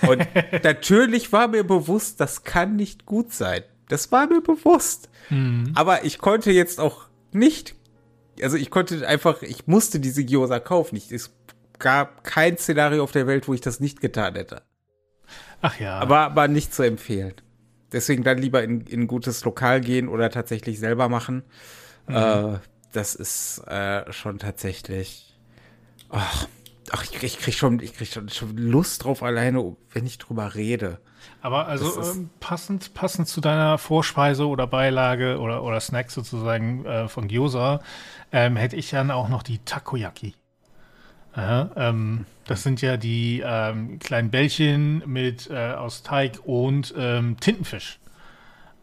Und 0.07 0.27
natürlich 0.63 1.31
war 1.33 1.47
mir 1.47 1.63
bewusst, 1.63 2.19
das 2.19 2.43
kann 2.43 2.75
nicht 2.75 3.05
gut 3.05 3.33
sein. 3.33 3.63
Das 3.87 4.11
war 4.11 4.27
mir 4.27 4.41
bewusst. 4.41 5.09
Mhm. 5.29 5.71
Aber 5.73 6.05
ich 6.05 6.19
konnte 6.19 6.51
jetzt 6.51 6.79
auch 6.79 7.07
nicht, 7.31 7.75
also 8.41 8.55
ich 8.55 8.69
konnte 8.69 9.07
einfach, 9.07 9.41
ich 9.41 9.65
musste 9.65 9.99
diese 9.99 10.23
Gyoza 10.23 10.59
kaufen. 10.59 10.95
Ich, 10.95 11.11
es 11.11 11.31
gab 11.79 12.23
kein 12.23 12.57
Szenario 12.57 13.03
auf 13.03 13.11
der 13.11 13.25
Welt, 13.25 13.47
wo 13.47 13.53
ich 13.55 13.61
das 13.61 13.79
nicht 13.79 13.99
getan 13.99 14.35
hätte. 14.35 14.61
Ach 15.61 15.79
ja. 15.79 15.97
Aber, 15.99 16.19
aber 16.19 16.47
nicht 16.47 16.73
zu 16.73 16.83
empfehlen. 16.83 17.33
Deswegen 17.91 18.23
dann 18.23 18.37
lieber 18.37 18.63
in, 18.63 18.81
in 18.81 19.01
ein 19.01 19.07
gutes 19.07 19.43
Lokal 19.43 19.81
gehen 19.81 20.07
oder 20.07 20.29
tatsächlich 20.29 20.79
selber 20.79 21.09
machen. 21.09 21.41
Mhm. 22.07 22.15
Äh, 22.15 22.59
das 22.91 23.15
ist 23.15 23.59
äh, 23.67 24.11
schon 24.11 24.37
tatsächlich 24.37 25.30
Ach, 26.11 26.47
ach 26.91 27.03
ich, 27.03 27.23
ich 27.23 27.39
krieg 27.39 27.53
schon, 27.53 27.79
ich 27.79 27.93
krieg 27.93 28.07
schon, 28.07 28.29
schon 28.29 28.57
Lust 28.57 29.03
drauf 29.03 29.23
alleine, 29.23 29.75
wenn 29.91 30.05
ich 30.05 30.17
drüber 30.17 30.55
rede. 30.55 30.99
Aber 31.41 31.67
also 31.67 32.01
ähm, 32.01 32.29
passend, 32.39 32.93
passend 32.93 33.27
zu 33.27 33.41
deiner 33.41 33.77
Vorspeise 33.77 34.47
oder 34.47 34.67
Beilage 34.67 35.39
oder, 35.39 35.63
oder 35.63 35.79
Snack 35.79 36.11
sozusagen 36.11 36.85
äh, 36.85 37.07
von 37.07 37.27
Gyoza, 37.27 37.81
ähm, 38.31 38.55
hätte 38.55 38.75
ich 38.75 38.89
dann 38.89 39.11
auch 39.11 39.29
noch 39.29 39.43
die 39.43 39.59
Takoyaki. 39.59 40.35
Ja, 41.35 41.71
ähm, 41.77 42.25
das 42.45 42.63
sind 42.63 42.81
ja 42.81 42.97
die 42.97 43.41
ähm, 43.45 43.99
kleinen 43.99 44.31
Bällchen 44.31 45.03
mit 45.05 45.49
äh, 45.49 45.71
aus 45.73 46.03
Teig 46.03 46.39
und 46.43 46.93
ähm, 46.97 47.37
Tintenfisch. 47.39 47.99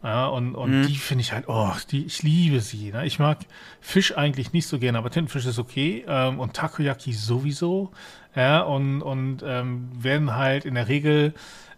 Ja, 0.01 0.27
und 0.27 0.55
und 0.55 0.81
mhm. 0.81 0.87
die 0.87 0.95
finde 0.95 1.23
ich 1.23 1.33
halt, 1.33 1.49
oh, 1.49 1.73
die, 1.91 2.05
ich 2.05 2.23
liebe 2.23 2.61
sie. 2.61 2.91
Ne? 2.91 3.05
Ich 3.05 3.19
mag 3.19 3.39
Fisch 3.81 4.15
eigentlich 4.17 4.53
nicht 4.53 4.67
so 4.67 4.79
gerne, 4.79 4.97
aber 4.97 5.09
Tintenfisch 5.09 5.45
ist 5.45 5.59
okay. 5.59 6.05
Ähm, 6.07 6.39
und 6.39 6.53
Takoyaki 6.53 7.11
sowieso. 7.11 7.91
Ja, 8.35 8.61
und, 8.61 9.01
und 9.01 9.43
ähm, 9.45 9.89
werden 9.93 10.35
halt 10.35 10.63
in 10.63 10.75
der 10.75 10.87
Regel 10.87 11.33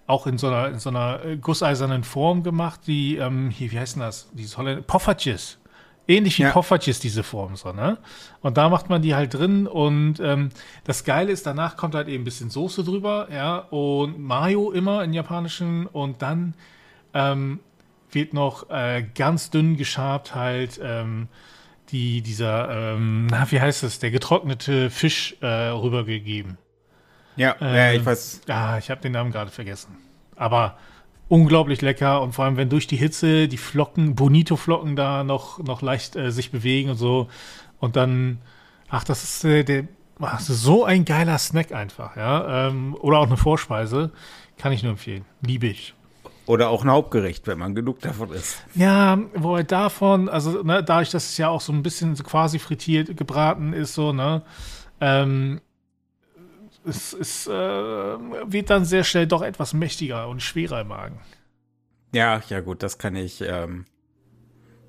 auch 0.05 0.27
in 0.27 0.37
so 0.37 0.47
einer, 0.47 0.67
in 0.67 0.79
so 0.79 0.89
einer 0.89 1.23
äh, 1.23 1.37
gusseisernen 1.37 2.03
Form 2.03 2.43
gemacht, 2.43 2.81
die, 2.85 3.17
ähm, 3.17 3.49
hier, 3.49 3.71
wie 3.71 3.79
heißt 3.79 3.95
denn 3.95 4.01
das? 4.01 4.29
Dieses 4.33 4.57
Holländer, 4.57 4.81
Poffertjes. 4.81 5.57
Ähnlich 6.07 6.37
wie 6.39 6.43
ja. 6.43 6.51
Poffertjes, 6.51 6.99
diese 6.99 7.23
Form, 7.23 7.55
so, 7.55 7.71
ne? 7.71 7.97
Und 8.41 8.57
da 8.57 8.69
macht 8.69 8.89
man 8.89 9.01
die 9.01 9.15
halt 9.15 9.33
drin 9.33 9.67
und 9.67 10.19
ähm, 10.19 10.49
das 10.83 11.05
Geile 11.05 11.31
ist, 11.31 11.45
danach 11.45 11.77
kommt 11.77 11.95
halt 11.95 12.07
eben 12.07 12.23
ein 12.23 12.25
bisschen 12.25 12.49
Soße 12.49 12.83
drüber, 12.83 13.29
ja, 13.31 13.59
und 13.59 14.19
Mayo 14.19 14.71
immer 14.71 15.03
in 15.03 15.13
japanischen 15.13 15.87
und 15.87 16.21
dann 16.21 16.55
ähm, 17.13 17.59
wird 18.13 18.33
noch 18.33 18.69
äh, 18.69 19.05
ganz 19.15 19.49
dünn 19.49 19.77
geschabt 19.77 20.35
halt 20.35 20.79
ähm, 20.83 21.27
die, 21.91 22.21
dieser, 22.21 22.93
ähm, 22.93 23.27
na, 23.27 23.49
wie 23.51 23.59
heißt 23.59 23.83
es, 23.83 23.99
der 23.99 24.11
getrocknete 24.11 24.89
Fisch 24.89 25.35
äh, 25.41 25.47
rübergegeben. 25.47 26.57
Ja, 27.35 27.55
ähm, 27.59 27.75
ja, 27.75 27.91
ich 27.93 28.05
weiß. 28.05 28.41
Ah, 28.47 28.77
ich 28.77 28.89
habe 28.89 29.01
den 29.01 29.11
Namen 29.11 29.31
gerade 29.31 29.51
vergessen. 29.51 29.97
Aber 30.35 30.77
unglaublich 31.27 31.81
lecker 31.81 32.21
und 32.21 32.33
vor 32.33 32.45
allem, 32.45 32.57
wenn 32.57 32.69
durch 32.69 32.87
die 32.87 32.97
Hitze 32.97 33.47
die 33.47 33.57
Flocken, 33.57 34.15
Bonito-Flocken 34.15 34.95
da 34.95 35.23
noch, 35.23 35.59
noch 35.59 35.81
leicht 35.81 36.15
äh, 36.15 36.31
sich 36.31 36.51
bewegen 36.51 36.89
und 36.91 36.97
so. 36.97 37.29
Und 37.79 37.95
dann, 37.95 38.39
ach, 38.89 39.03
das 39.03 39.23
ist 39.23 39.43
äh, 39.45 39.63
der, 39.63 39.87
ach, 40.19 40.39
so 40.39 40.83
ein 40.83 41.05
geiler 41.05 41.37
Snack 41.37 41.71
einfach, 41.71 42.15
ja. 42.17 42.67
Ähm, 42.67 42.95
oder 42.99 43.19
auch 43.19 43.27
eine 43.27 43.37
Vorspeise. 43.37 44.11
Kann 44.57 44.73
ich 44.73 44.83
nur 44.83 44.91
empfehlen. 44.91 45.25
Liebe 45.41 45.67
ich. 45.67 45.95
Oder 46.45 46.69
auch 46.69 46.83
ein 46.83 46.89
Hauptgericht, 46.89 47.47
wenn 47.47 47.59
man 47.59 47.75
genug 47.75 47.99
davon 47.99 48.31
isst. 48.31 48.63
Ja, 48.73 49.19
wobei 49.35 49.63
davon, 49.63 50.27
also 50.27 50.63
ne, 50.63 50.83
dadurch, 50.83 51.11
dass 51.11 51.29
es 51.29 51.37
ja 51.37 51.49
auch 51.49 51.61
so 51.61 51.71
ein 51.71 51.83
bisschen 51.83 52.15
quasi 52.15 52.59
frittiert, 52.59 53.15
gebraten 53.15 53.73
ist, 53.73 53.93
so, 53.93 54.11
ne, 54.11 54.41
ähm, 54.99 55.61
es, 56.85 57.13
es 57.13 57.47
äh, 57.47 57.51
wird 57.51 58.69
dann 58.69 58.85
sehr 58.85 59.03
schnell 59.03 59.27
doch 59.27 59.41
etwas 59.41 59.73
mächtiger 59.73 60.27
und 60.27 60.41
schwerer 60.41 60.81
im 60.81 60.87
Magen. 60.87 61.19
Ja, 62.13 62.41
ja 62.49 62.59
gut, 62.59 62.83
das 62.83 62.97
kann 62.97 63.15
ich, 63.15 63.41
ähm, 63.41 63.85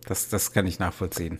das, 0.06 0.28
das 0.28 0.52
kann 0.52 0.66
ich 0.66 0.78
nachvollziehen. 0.78 1.38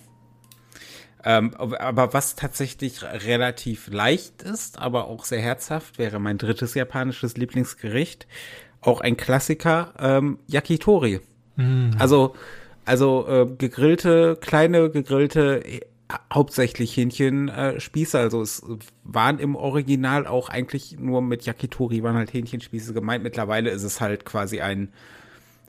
Ähm, 1.24 1.54
aber 1.54 2.12
was 2.12 2.34
tatsächlich 2.34 3.02
relativ 3.02 3.88
leicht 3.88 4.42
ist, 4.42 4.78
aber 4.78 5.06
auch 5.06 5.24
sehr 5.24 5.40
herzhaft, 5.40 5.98
wäre 5.98 6.18
mein 6.18 6.38
drittes 6.38 6.74
japanisches 6.74 7.36
Lieblingsgericht. 7.36 8.26
Auch 8.82 9.00
ein 9.00 9.16
Klassiker, 9.16 9.94
ähm, 9.98 10.38
Yakitori. 10.46 11.20
Mm. 11.56 11.90
Also, 11.98 12.34
also 12.84 13.26
äh, 13.28 13.46
gegrillte, 13.46 14.36
kleine 14.40 14.90
gegrillte, 14.90 15.64
äh, 15.64 15.80
hauptsächlich 16.32 16.96
Hähnchenspieße. 16.96 18.18
Äh, 18.18 18.20
also 18.20 18.42
es 18.42 18.62
waren 19.04 19.38
im 19.38 19.56
Original 19.56 20.26
auch 20.26 20.48
eigentlich 20.48 20.98
nur 20.98 21.22
mit 21.22 21.44
Yakitori 21.46 22.02
waren 22.02 22.16
halt 22.16 22.32
Hähnchenspieße 22.32 22.92
gemeint. 22.92 23.22
Mittlerweile 23.22 23.70
ist 23.70 23.84
es 23.84 24.00
halt 24.00 24.24
quasi 24.24 24.60
ein, 24.60 24.92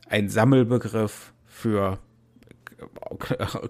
ein 0.09 0.29
Sammelbegriff 0.29 1.33
für 1.45 1.99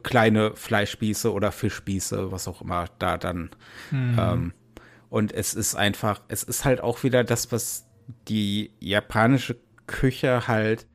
kleine 0.04 0.56
Fleischspieße 0.56 1.32
oder 1.32 1.52
Fischspieße, 1.52 2.32
was 2.32 2.48
auch 2.48 2.62
immer 2.62 2.86
da 3.00 3.18
dann. 3.18 3.50
Mhm. 3.92 4.18
Ähm, 4.20 4.54
und 5.10 5.32
es 5.32 5.54
ist 5.54 5.76
einfach, 5.76 6.22
es 6.28 6.44
ist 6.44 6.66
halt 6.66 6.82
auch 6.82 7.04
wieder 7.04 7.24
das, 7.24 7.52
was 7.52 7.86
die 8.28 8.72
japanische 8.80 9.58
Küche 9.88 10.48
halt 10.48 10.88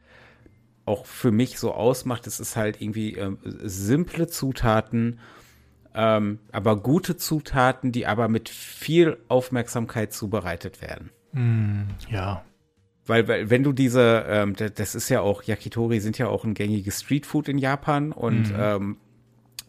auch 0.84 1.06
für 1.06 1.30
mich 1.30 1.58
so 1.58 1.72
ausmacht. 1.72 2.26
Es 2.26 2.40
ist 2.40 2.56
halt 2.56 2.80
irgendwie 2.80 3.14
äh, 3.14 3.36
simple 3.62 4.26
Zutaten, 4.26 5.20
ähm, 5.94 6.38
aber 6.50 6.80
gute 6.80 7.16
Zutaten, 7.16 7.92
die 7.92 8.06
aber 8.06 8.28
mit 8.28 8.48
viel 8.48 9.18
Aufmerksamkeit 9.28 10.12
zubereitet 10.12 10.80
werden. 10.80 11.10
Mm, 11.32 11.82
ja. 12.08 12.42
Weil, 13.06 13.26
weil 13.26 13.50
wenn 13.50 13.62
du 13.62 13.72
diese, 13.72 14.24
ähm, 14.28 14.54
das 14.74 14.94
ist 14.94 15.08
ja 15.08 15.20
auch, 15.20 15.42
Yakitori 15.42 16.00
sind 16.00 16.18
ja 16.18 16.28
auch 16.28 16.44
ein 16.44 16.54
gängiges 16.54 17.00
Streetfood 17.00 17.48
in 17.48 17.58
Japan 17.58 18.12
und 18.12 18.50
mhm. 18.50 18.56
ähm, 18.58 18.96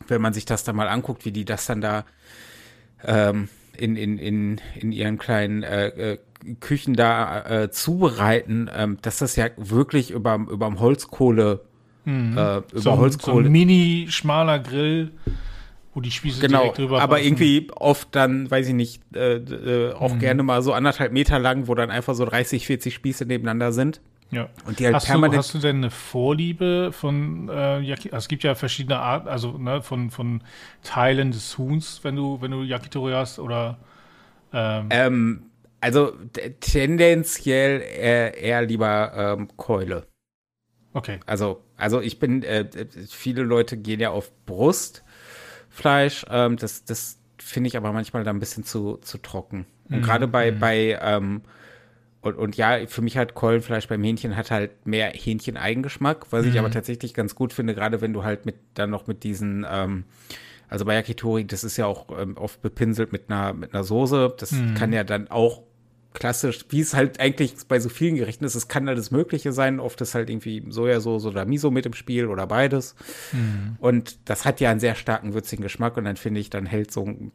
wenn 0.08 0.22
man 0.22 0.34
sich 0.34 0.46
das 0.46 0.64
da 0.64 0.74
mal 0.74 0.88
anguckt, 0.88 1.26
wie 1.26 1.32
die 1.32 1.46
das 1.46 1.66
dann 1.66 1.82
da 1.82 2.06
ähm, 3.04 3.50
in, 3.78 3.96
in, 3.96 4.18
in, 4.18 4.62
in 4.76 4.92
ihren 4.92 5.18
kleinen 5.18 5.64
äh, 5.64 5.88
äh, 5.88 6.18
Küchen 6.60 6.94
da 6.94 7.64
äh, 7.64 7.72
zubereiten, 7.72 8.70
ähm, 8.74 8.98
dass 9.02 9.18
das 9.20 9.36
ja 9.36 9.48
wirklich 9.58 10.12
über 10.12 10.36
überm 10.36 10.80
Holzkohle 10.80 11.62
mhm. 12.06 12.38
äh, 12.38 12.58
über 12.58 12.64
so, 12.74 12.98
Holzkohle. 12.98 13.44
So 13.44 13.50
ein 13.50 13.52
mini 13.52 14.08
schmaler 14.10 14.60
Grill 14.60 15.12
wo 15.94 16.02
die 16.02 16.12
Spieße 16.12 16.40
genau, 16.40 16.60
direkt 16.60 16.78
drüber 16.78 17.02
aber 17.02 17.16
passen. 17.16 17.28
irgendwie 17.28 17.68
oft 17.76 18.10
dann, 18.12 18.50
weiß 18.50 18.68
ich 18.68 18.74
nicht, 18.74 19.02
äh, 19.16 19.38
äh, 19.38 19.94
auch 19.94 20.14
mhm. 20.14 20.20
gerne 20.20 20.44
mal 20.44 20.62
so 20.62 20.74
anderthalb 20.74 21.12
Meter 21.12 21.40
lang, 21.40 21.68
wo 21.68 21.76
dann 21.76 21.90
einfach 21.90 22.14
so 22.16 22.26
30, 22.26 22.66
40 22.66 22.94
Spieße 22.94 23.26
nebeneinander 23.26 23.72
sind. 23.72 24.02
Ja. 24.32 24.48
Und 24.66 24.80
die 24.80 24.86
halt 24.86 24.96
hast 24.96 25.08
permanent. 25.08 25.34
Du, 25.34 25.38
hast 25.40 25.54
du 25.56 25.58
denn 25.58 25.78
eine 25.78 25.90
Vorliebe 25.90 26.92
von 26.94 27.50
äh, 27.50 27.80
Yaki 27.80 28.10
also 28.10 28.18
es 28.18 28.28
gibt 28.28 28.44
ja 28.44 28.54
verschiedene 28.54 29.00
Arten, 29.00 29.28
also 29.28 29.58
ne, 29.58 29.82
von, 29.82 30.12
von 30.12 30.42
Teilen 30.84 31.32
des 31.32 31.58
Huhns, 31.58 32.02
wenn 32.04 32.16
du, 32.16 32.40
wenn 32.40 32.52
du 32.52 32.62
Yakitori 32.62 33.14
hast 33.14 33.40
oder 33.40 33.80
ähm, 34.54 34.88
ähm 34.92 35.42
also 35.82 36.14
tendenziell 36.60 37.82
eher, 37.82 38.38
eher 38.38 38.62
lieber 38.64 39.14
ähm, 39.16 39.48
Keule. 39.58 40.08
Okay. 40.94 41.20
Also, 41.26 41.64
also 41.78 42.02
ich 42.02 42.20
bin, 42.20 42.44
äh, 42.44 42.68
viele 43.08 43.44
Leute 43.44 43.78
gehen 43.78 44.00
ja 44.00 44.10
auf 44.10 44.32
Brust. 44.46 45.04
Fleisch. 45.70 46.26
Ähm, 46.30 46.58
das 46.58 46.84
das 46.84 47.20
finde 47.38 47.68
ich 47.68 47.78
aber 47.78 47.94
manchmal 47.94 48.24
da 48.24 48.32
ein 48.32 48.40
bisschen 48.40 48.64
zu, 48.64 48.98
zu 48.98 49.18
trocken. 49.18 49.66
Und 49.90 49.98
mhm. 49.98 50.02
gerade 50.02 50.28
bei, 50.28 50.52
mhm. 50.52 50.60
bei 50.60 51.00
ähm, 51.02 51.42
und, 52.22 52.36
und 52.36 52.58
ja, 52.58 52.86
für 52.88 53.02
mich 53.02 53.16
halt 53.16 53.34
Keulenfleisch 53.34 53.88
beim 53.88 54.04
Hähnchen 54.04 54.36
hat 54.36 54.52
halt 54.52 54.86
mehr 54.86 55.12
Hähnchen-Eigengeschmack, 55.12 56.28
was 56.32 56.46
mhm. 56.46 56.52
ich 56.52 56.60
aber 56.60 56.70
tatsächlich 56.70 57.14
ganz 57.14 57.34
gut 57.34 57.54
finde, 57.54 57.74
gerade 57.74 58.02
wenn 58.02 58.12
du 58.12 58.24
halt 58.24 58.46
mit 58.46 58.56
dann 58.74 58.90
noch 58.90 59.08
mit 59.08 59.24
diesen, 59.24 59.66
ähm, 59.70 60.04
also 60.68 60.84
bei 60.84 60.96
Yakitori, 60.96 61.46
das 61.46 61.64
ist 61.64 61.78
ja 61.78 61.86
auch 61.86 62.08
ähm, 62.20 62.36
oft 62.36 62.62
bepinselt 62.62 63.14
mit 63.14 63.30
einer, 63.30 63.54
mit 63.54 63.74
einer 63.74 63.86
Soße. 63.86 64.36
Das 64.38 64.52
mhm. 64.52 64.74
kann 64.76 64.92
ja 64.92 65.06
dann 65.06 65.30
auch 65.30 65.64
klassisch, 66.14 66.66
wie 66.70 66.82
es 66.82 66.94
halt 66.94 67.20
eigentlich 67.20 67.54
bei 67.68 67.80
so 67.80 67.90
vielen 67.90 68.16
Gerichten 68.16 68.46
ist, 68.46 68.56
es 68.56 68.68
kann 68.68 68.88
alles 68.90 69.12
Mögliche 69.12 69.52
sein. 69.52 69.80
Oft 69.80 70.02
ist 70.02 70.16
halt 70.16 70.30
irgendwie 70.30 70.64
Sojasauce 70.68 71.26
oder 71.26 71.46
Miso 71.46 71.72
mit 71.72 71.86
im 71.86 71.94
Spiel 71.94 72.28
oder 72.28 72.48
beides. 72.48 72.96
Mhm. 73.32 73.78
Und 73.80 74.30
das 74.30 74.46
hat 74.46 74.60
ja 74.60 74.72
einen 74.72 74.80
sehr 74.80 74.96
starken 74.96 75.34
würzigen 75.34 75.62
Geschmack 75.62 75.98
und 75.98 76.06
dann 76.06 76.18
finde 76.18 76.40
ich, 76.40 76.50
dann 76.50 76.66
hält 76.66 76.92
so 76.92 77.06
ein 77.06 77.32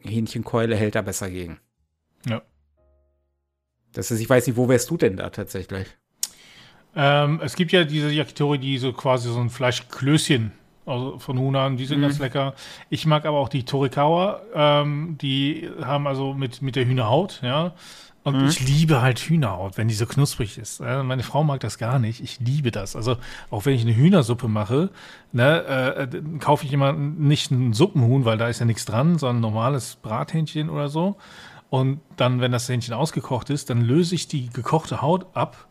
Hähnchenkeule 0.00 0.76
hält 0.76 0.94
da 0.94 1.02
besser 1.02 1.30
gegen. 1.30 1.58
Ja. 2.28 2.42
Das 3.92 4.10
ist, 4.10 4.20
ich 4.20 4.30
weiß 4.30 4.46
nicht, 4.46 4.56
wo 4.56 4.68
wärst 4.68 4.90
du 4.90 4.96
denn 4.96 5.16
da 5.16 5.30
tatsächlich? 5.30 5.88
Ähm, 6.94 7.40
es 7.42 7.56
gibt 7.56 7.72
ja 7.72 7.84
diese 7.84 8.10
Yakitori, 8.10 8.58
die 8.58 8.78
so 8.78 8.92
quasi 8.92 9.30
so 9.30 9.40
ein 9.40 9.50
Fleischklößchen 9.50 10.52
also 10.86 11.18
von 11.18 11.38
Hunan, 11.38 11.76
die 11.76 11.86
sind 11.86 11.98
mhm. 11.98 12.02
ganz 12.02 12.18
lecker. 12.18 12.54
Ich 12.90 13.06
mag 13.06 13.26
aber 13.26 13.38
auch 13.38 13.48
die 13.48 13.64
Torikawa, 13.64 14.40
ähm, 14.54 15.16
die 15.20 15.70
haben 15.82 16.06
also 16.06 16.34
mit, 16.34 16.62
mit 16.62 16.76
der 16.76 16.86
Hühnerhaut, 16.86 17.40
ja, 17.42 17.74
und 18.24 18.40
mhm. 18.40 18.48
ich 18.48 18.60
liebe 18.60 19.02
halt 19.02 19.18
Hühnerhaut, 19.18 19.76
wenn 19.76 19.88
die 19.88 19.94
so 19.94 20.06
knusprig 20.06 20.56
ist. 20.56 20.80
Meine 20.80 21.24
Frau 21.24 21.42
mag 21.42 21.60
das 21.60 21.76
gar 21.76 21.98
nicht. 21.98 22.20
Ich 22.22 22.38
liebe 22.38 22.70
das. 22.70 22.94
Also 22.94 23.16
auch 23.50 23.66
wenn 23.66 23.74
ich 23.74 23.82
eine 23.82 23.96
Hühnersuppe 23.96 24.46
mache, 24.46 24.90
ne, 25.32 25.64
äh, 25.64 26.38
kaufe 26.38 26.64
ich 26.64 26.72
immer 26.72 26.92
nicht 26.92 27.50
einen 27.50 27.72
Suppenhuhn, 27.72 28.24
weil 28.24 28.38
da 28.38 28.48
ist 28.48 28.60
ja 28.60 28.66
nichts 28.66 28.84
dran, 28.84 29.18
sondern 29.18 29.38
ein 29.38 29.40
normales 29.40 29.96
Brathähnchen 29.96 30.70
oder 30.70 30.88
so. 30.88 31.16
Und 31.68 32.00
dann, 32.16 32.40
wenn 32.40 32.52
das 32.52 32.68
Hähnchen 32.68 32.94
ausgekocht 32.94 33.50
ist, 33.50 33.70
dann 33.70 33.80
löse 33.80 34.14
ich 34.14 34.28
die 34.28 34.50
gekochte 34.50 35.02
Haut 35.02 35.26
ab 35.34 35.66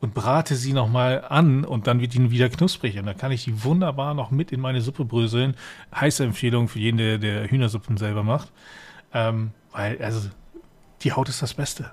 und 0.00 0.14
brate 0.14 0.56
sie 0.56 0.72
nochmal 0.72 1.24
an 1.28 1.64
und 1.64 1.86
dann 1.86 2.00
wird 2.00 2.14
die 2.14 2.30
wieder 2.30 2.48
knusprig. 2.48 2.98
Und 2.98 3.06
dann 3.06 3.16
kann 3.16 3.32
ich 3.32 3.44
die 3.44 3.64
wunderbar 3.64 4.14
noch 4.14 4.30
mit 4.30 4.52
in 4.52 4.60
meine 4.60 4.80
Suppe 4.80 5.04
bröseln. 5.04 5.56
Heiße 5.94 6.24
Empfehlung 6.24 6.68
für 6.68 6.78
jeden, 6.78 6.98
der, 6.98 7.18
der 7.18 7.50
Hühnersuppen 7.50 7.96
selber 7.96 8.22
macht. 8.22 8.52
Ähm, 9.12 9.52
weil, 9.72 10.02
also 10.02 10.28
die 11.02 11.12
Haut 11.12 11.28
ist 11.28 11.42
das 11.42 11.54
Beste. 11.54 11.92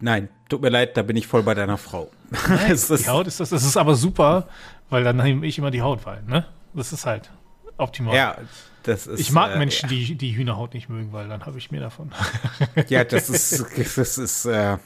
Nein, 0.00 0.28
tut 0.48 0.60
mir 0.60 0.68
leid, 0.68 0.96
da 0.96 1.02
bin 1.02 1.16
ich 1.16 1.26
voll 1.26 1.42
bei 1.42 1.54
deiner 1.54 1.78
Frau. 1.78 2.10
Nein, 2.48 2.76
die 2.98 3.08
Haut 3.08 3.26
ist 3.26 3.40
das, 3.40 3.50
das 3.50 3.64
ist 3.64 3.76
aber 3.76 3.94
super, 3.94 4.48
weil 4.90 5.04
dann 5.04 5.16
nehme 5.16 5.46
ich 5.46 5.58
immer 5.58 5.70
die 5.70 5.82
Haut, 5.82 6.04
weil, 6.04 6.22
ne? 6.24 6.44
Das 6.74 6.92
ist 6.92 7.06
halt 7.06 7.30
optimal. 7.76 8.16
Ja, 8.16 8.36
das 8.82 9.06
ist. 9.06 9.20
Ich 9.20 9.30
mag 9.30 9.54
äh, 9.54 9.58
Menschen, 9.58 9.88
ja. 9.88 9.96
die 9.96 10.16
die 10.16 10.36
Hühnerhaut 10.36 10.74
nicht 10.74 10.88
mögen, 10.88 11.12
weil 11.12 11.28
dann 11.28 11.46
habe 11.46 11.56
ich 11.58 11.70
mehr 11.70 11.80
davon. 11.80 12.12
ja, 12.88 13.04
das 13.04 13.30
ist, 13.30 13.64
das 13.96 14.18
ist, 14.18 14.44
äh, 14.46 14.78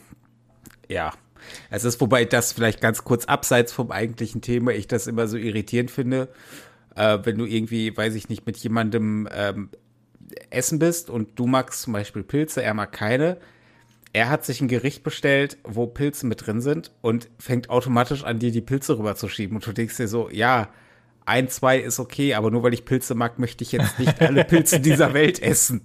ja. 0.87 1.11
Es 1.69 1.83
ist, 1.83 1.99
wobei 2.01 2.25
das 2.25 2.53
vielleicht 2.53 2.81
ganz 2.81 3.03
kurz 3.03 3.25
abseits 3.25 3.71
vom 3.71 3.91
eigentlichen 3.91 4.41
Thema, 4.41 4.71
ich 4.71 4.87
das 4.87 5.07
immer 5.07 5.27
so 5.27 5.37
irritierend 5.37 5.91
finde, 5.91 6.29
äh, 6.95 7.19
wenn 7.23 7.37
du 7.37 7.45
irgendwie, 7.45 7.95
weiß 7.95 8.15
ich 8.15 8.29
nicht, 8.29 8.45
mit 8.45 8.57
jemandem 8.57 9.27
ähm, 9.31 9.69
essen 10.49 10.79
bist 10.79 11.09
und 11.09 11.39
du 11.39 11.47
magst 11.47 11.81
zum 11.81 11.93
Beispiel 11.93 12.23
Pilze, 12.23 12.61
er 12.63 12.73
mag 12.73 12.91
keine. 12.91 13.37
Er 14.11 14.29
hat 14.29 14.43
sich 14.43 14.59
ein 14.59 14.67
Gericht 14.67 15.03
bestellt, 15.03 15.57
wo 15.63 15.85
Pilze 15.85 16.25
mit 16.25 16.45
drin 16.45 16.61
sind 16.61 16.91
und 17.01 17.29
fängt 17.37 17.69
automatisch 17.69 18.23
an, 18.23 18.39
dir 18.39 18.51
die 18.51 18.61
Pilze 18.61 18.97
rüberzuschieben. 18.97 19.55
Und 19.55 19.67
du 19.67 19.71
denkst 19.71 19.97
dir 19.97 20.07
so, 20.07 20.29
ja, 20.31 20.69
ein, 21.25 21.47
zwei 21.47 21.77
ist 21.77 21.99
okay, 21.99 22.33
aber 22.33 22.49
nur 22.49 22.63
weil 22.63 22.73
ich 22.73 22.85
Pilze 22.85 23.13
mag, 23.13 23.37
möchte 23.37 23.63
ich 23.63 23.71
jetzt 23.71 23.99
nicht 23.99 24.19
alle 24.19 24.43
Pilze 24.45 24.79
dieser 24.79 25.13
Welt 25.13 25.41
essen. 25.41 25.81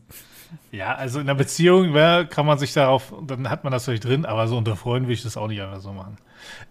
Ja, 0.73 0.95
also 0.95 1.21
in 1.21 1.29
einer 1.29 1.37
Beziehung 1.37 1.95
ja, 1.95 2.25
kann 2.25 2.47
man 2.47 2.59
sich 2.59 2.73
darauf, 2.73 3.15
dann 3.27 3.51
hat 3.51 3.65
man 3.65 3.73
das 3.73 3.87
natürlich 3.87 4.01
drin, 4.01 4.25
aber 4.25 4.49
so 4.49 4.57
unter 4.57 4.77
Freunden 4.77 5.09
will 5.09 5.15
ich 5.15 5.23
das 5.23 5.37
auch 5.37 5.49
nicht 5.49 5.61
einfach 5.61 5.81
so 5.81 5.93
machen. 5.93 6.19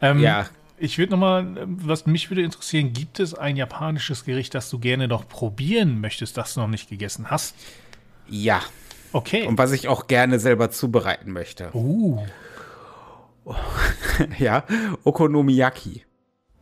Ähm, 0.02 0.20
ja. 0.20 0.48
Ich 0.78 0.98
würde 0.98 1.12
nochmal, 1.12 1.56
was 1.66 2.06
mich 2.06 2.30
würde 2.30 2.42
interessieren, 2.42 2.94
gibt 2.94 3.20
es 3.20 3.34
ein 3.34 3.56
japanisches 3.56 4.26
Gericht, 4.26 4.54
das 4.56 4.70
du 4.70 4.80
gerne 4.80 5.08
noch 5.08 5.28
probieren 5.28 6.02
möchtest, 6.02 6.38
das 6.38 6.56
du 6.56 6.62
noch 6.62 6.68
nicht 6.68 6.90
gegessen 6.90 7.30
hast? 7.30 7.56
Ja. 8.28 8.62
Okay. 9.14 9.46
Und 9.48 9.58
was 9.58 9.72
ich 9.72 9.88
auch 9.88 10.08
gerne 10.08 10.40
selber 10.40 10.72
zubereiten 10.72 11.32
möchte. 11.32 11.70
Uh. 11.74 12.26
ja, 14.40 14.64
Okonomiyaki. 15.04 16.04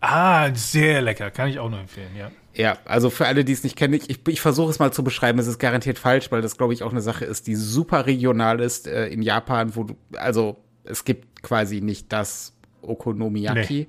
Ah, 0.02 0.54
sehr 0.54 1.02
lecker. 1.02 1.32
Kann 1.32 1.50
ich 1.50 1.60
auch 1.60 1.70
nur 1.70 1.80
empfehlen, 1.80 2.16
ja. 2.18 2.32
Ja, 2.54 2.78
also 2.86 3.10
für 3.10 3.28
alle, 3.28 3.46
die 3.46 3.54
es 3.54 3.64
nicht 3.64 3.78
kennen, 3.78 3.94
ich, 3.94 4.28
ich 4.28 4.42
versuche 4.42 4.72
es 4.72 4.80
mal 4.80 4.92
zu 4.92 5.04
beschreiben. 5.04 5.40
Es 5.40 5.48
ist 5.48 5.60
garantiert 5.60 6.00
falsch, 6.00 6.32
weil 6.32 6.42
das, 6.42 6.58
glaube 6.58 6.74
ich, 6.74 6.84
auch 6.84 6.92
eine 6.92 7.02
Sache 7.02 7.24
ist, 7.26 7.48
die 7.48 7.56
super 7.56 8.06
regional 8.06 8.60
ist 8.60 8.88
äh, 8.88 9.08
in 9.08 9.22
Japan, 9.22 9.76
wo 9.76 9.86
du, 9.86 9.96
also 10.18 10.58
es 10.84 11.06
gibt 11.06 11.44
quasi 11.44 11.80
nicht 11.82 12.12
das 12.12 12.54
Okonomiyaki. 12.82 13.74
Nee. 13.74 13.88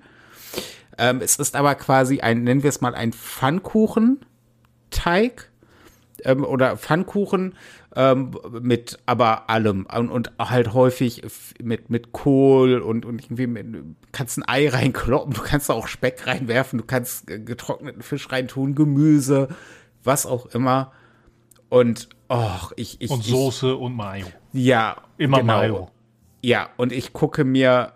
Ähm, 0.98 1.22
es 1.22 1.38
ist 1.38 1.56
aber 1.56 1.74
quasi 1.74 2.20
ein, 2.20 2.44
nennen 2.44 2.62
wir 2.62 2.68
es 2.68 2.80
mal, 2.80 2.94
ein 2.94 3.12
Pfannkuchenteig 3.12 5.50
ähm, 6.24 6.44
oder 6.44 6.76
Pfannkuchen 6.76 7.56
ähm, 7.94 8.32
mit 8.60 8.98
aber 9.06 9.50
allem 9.50 9.86
und, 9.86 10.08
und, 10.10 10.32
halt 10.38 10.72
häufig 10.72 11.22
mit, 11.62 11.90
mit 11.90 12.12
Kohl 12.12 12.80
und, 12.80 13.04
und 13.04 13.22
irgendwie 13.22 13.46
mit, 13.46 13.66
kannst 14.12 14.38
ein 14.38 14.44
Ei 14.46 14.68
reinkloppen, 14.68 15.34
du 15.34 15.42
kannst 15.42 15.70
auch 15.70 15.86
Speck 15.86 16.26
reinwerfen, 16.26 16.78
du 16.78 16.84
kannst 16.84 17.26
getrockneten 17.26 18.02
Fisch 18.02 18.30
reintun, 18.30 18.74
Gemüse, 18.74 19.48
was 20.04 20.26
auch 20.26 20.46
immer. 20.46 20.92
Und 21.68 22.08
oh, 22.28 22.68
ich, 22.76 23.00
ich. 23.00 23.10
Und 23.10 23.24
Soße 23.24 23.72
ich, 23.72 23.78
und 23.78 23.94
Mayo. 23.94 24.26
Ja, 24.52 24.96
Immer 25.16 25.38
genau. 25.38 25.60
Milo. 25.60 25.90
Ja, 26.42 26.68
und 26.76 26.92
ich 26.92 27.12
gucke 27.12 27.44
mir 27.44 27.92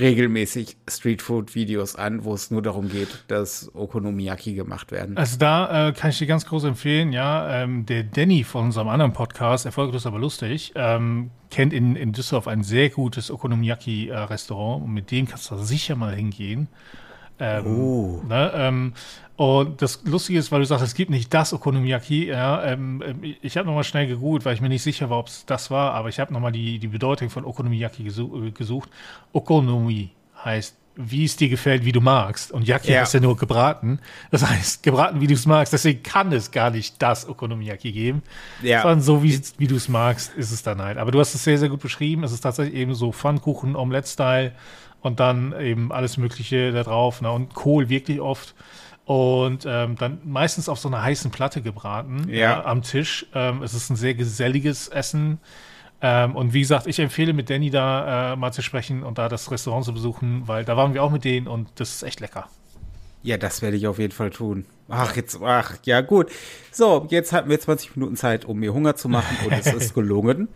regelmäßig 0.00 0.76
Streetfood-Videos 0.88 1.96
an, 1.96 2.24
wo 2.24 2.34
es 2.34 2.50
nur 2.50 2.62
darum 2.62 2.88
geht, 2.88 3.24
dass 3.28 3.74
Okonomiyaki 3.74 4.54
gemacht 4.54 4.92
werden. 4.92 5.16
Also 5.16 5.38
da 5.38 5.88
äh, 5.88 5.92
kann 5.92 6.10
ich 6.10 6.18
dir 6.18 6.26
ganz 6.26 6.46
groß 6.46 6.64
empfehlen, 6.64 7.12
ja, 7.12 7.62
ähm, 7.62 7.86
der 7.86 8.04
Danny 8.04 8.44
von 8.44 8.66
unserem 8.66 8.88
anderen 8.88 9.12
Podcast, 9.12 9.66
Erfolglos 9.66 10.06
aber 10.06 10.18
lustig, 10.18 10.72
ähm, 10.74 11.30
kennt 11.50 11.72
in, 11.72 11.96
in 11.96 12.12
Düsseldorf 12.12 12.48
ein 12.48 12.62
sehr 12.62 12.90
gutes 12.90 13.30
Okonomiyaki-Restaurant 13.30 14.84
und 14.84 14.92
mit 14.92 15.10
dem 15.10 15.26
kannst 15.26 15.50
du 15.50 15.56
sicher 15.58 15.96
mal 15.96 16.14
hingehen. 16.14 16.68
Ähm, 17.38 17.66
Oh. 17.66 18.22
ne, 18.28 18.52
ähm, 18.54 18.92
und 19.36 19.82
das 19.82 20.02
Lustige 20.04 20.38
ist, 20.38 20.52
weil 20.52 20.60
du 20.60 20.66
sagst, 20.66 20.84
es 20.84 20.94
gibt 20.94 21.10
nicht 21.10 21.32
das 21.34 21.52
Okonomiyaki. 21.52 22.26
Ja, 22.28 22.62
ähm, 22.64 23.02
ähm, 23.04 23.34
ich 23.40 23.56
habe 23.56 23.66
nochmal 23.66 23.82
schnell 23.84 24.06
gegoogelt, 24.06 24.44
weil 24.44 24.54
ich 24.54 24.60
mir 24.60 24.68
nicht 24.68 24.82
sicher 24.82 25.10
war, 25.10 25.18
ob 25.18 25.26
es 25.28 25.44
das 25.46 25.70
war, 25.70 25.94
aber 25.94 26.08
ich 26.10 26.20
habe 26.20 26.32
nochmal 26.32 26.52
die, 26.52 26.78
die 26.78 26.86
Bedeutung 26.88 27.30
von 27.30 27.44
Okonomiyaki 27.44 28.04
gesu 28.04 28.44
äh, 28.46 28.50
gesucht. 28.50 28.90
Okonomi 29.32 30.10
heißt, 30.44 30.76
wie 30.94 31.24
es 31.24 31.36
dir 31.36 31.48
gefällt, 31.48 31.86
wie 31.86 31.92
du 31.92 32.02
magst. 32.02 32.52
Und 32.52 32.68
Yaki 32.68 32.92
Ja. 32.92 33.00
heißt 33.00 33.14
ja 33.14 33.20
nur 33.20 33.36
gebraten. 33.36 33.98
Das 34.30 34.46
heißt, 34.46 34.82
gebraten, 34.82 35.22
wie 35.22 35.26
du 35.26 35.32
es 35.34 35.46
magst. 35.46 35.72
Deswegen 35.72 36.02
kann 36.02 36.30
es 36.32 36.50
gar 36.50 36.70
nicht 36.70 37.00
das 37.00 37.26
Okonomiyaki 37.26 37.92
geben. 37.92 38.22
Ja. 38.62 38.82
Sondern 38.82 39.00
so, 39.00 39.22
wie, 39.22 39.40
wie 39.56 39.66
du 39.66 39.76
es 39.76 39.88
magst, 39.88 40.34
ist 40.34 40.52
es 40.52 40.62
dann 40.62 40.82
halt. 40.82 40.98
Aber 40.98 41.10
du 41.10 41.18
hast 41.18 41.34
es 41.34 41.42
sehr, 41.44 41.56
sehr 41.56 41.70
gut 41.70 41.80
beschrieben. 41.80 42.24
Es 42.24 42.32
ist 42.32 42.42
tatsächlich 42.42 42.74
eben 42.74 42.94
so 42.94 43.10
Pfannkuchen, 43.10 43.74
Omelette-Style 43.74 44.52
und 45.02 45.20
dann 45.20 45.54
eben 45.60 45.92
alles 45.92 46.16
Mögliche 46.16 46.72
da 46.72 46.82
drauf. 46.82 47.20
Ne? 47.20 47.30
Und 47.30 47.54
Kohl 47.54 47.88
wirklich 47.88 48.20
oft. 48.20 48.54
Und 49.04 49.66
ähm, 49.66 49.96
dann 49.96 50.20
meistens 50.24 50.68
auf 50.68 50.78
so 50.78 50.88
einer 50.88 51.02
heißen 51.02 51.30
Platte 51.32 51.60
gebraten 51.60 52.26
Ja. 52.28 52.64
am 52.64 52.82
Tisch. 52.82 53.26
Ähm, 53.34 53.62
es 53.62 53.74
ist 53.74 53.90
ein 53.90 53.96
sehr 53.96 54.14
geselliges 54.14 54.88
Essen. 54.88 55.40
Ähm, 56.00 56.36
und 56.36 56.52
wie 56.52 56.60
gesagt, 56.60 56.86
ich 56.86 56.98
empfehle 56.98 57.32
mit 57.32 57.50
Danny 57.50 57.70
da 57.70 58.32
äh, 58.32 58.36
mal 58.36 58.52
zu 58.52 58.62
sprechen 58.62 59.02
und 59.02 59.18
da 59.18 59.28
das 59.28 59.50
Restaurant 59.50 59.84
zu 59.84 59.92
besuchen, 59.92 60.42
weil 60.46 60.64
da 60.64 60.76
waren 60.76 60.94
wir 60.94 61.02
auch 61.02 61.10
mit 61.10 61.24
denen 61.24 61.46
und 61.48 61.68
das 61.76 61.90
ist 61.96 62.02
echt 62.02 62.20
lecker. 62.20 62.48
Ja, 63.22 63.36
das 63.36 63.62
werde 63.62 63.76
ich 63.76 63.86
auf 63.86 63.98
jeden 63.98 64.12
Fall 64.12 64.30
tun. 64.30 64.66
Ach, 64.88 65.14
jetzt, 65.16 65.40
ach, 65.40 65.76
ja, 65.84 66.00
gut. 66.00 66.30
So, 66.72 67.06
jetzt 67.08 67.32
hatten 67.32 67.48
wir 67.48 67.58
20 67.58 67.96
Minuten 67.96 68.16
Zeit, 68.16 68.44
um 68.44 68.58
mir 68.58 68.74
Hunger 68.74 68.96
zu 68.96 69.08
machen 69.08 69.46
und 69.46 69.52
es 69.52 69.72
ist 69.72 69.94
gelungen. 69.94 70.48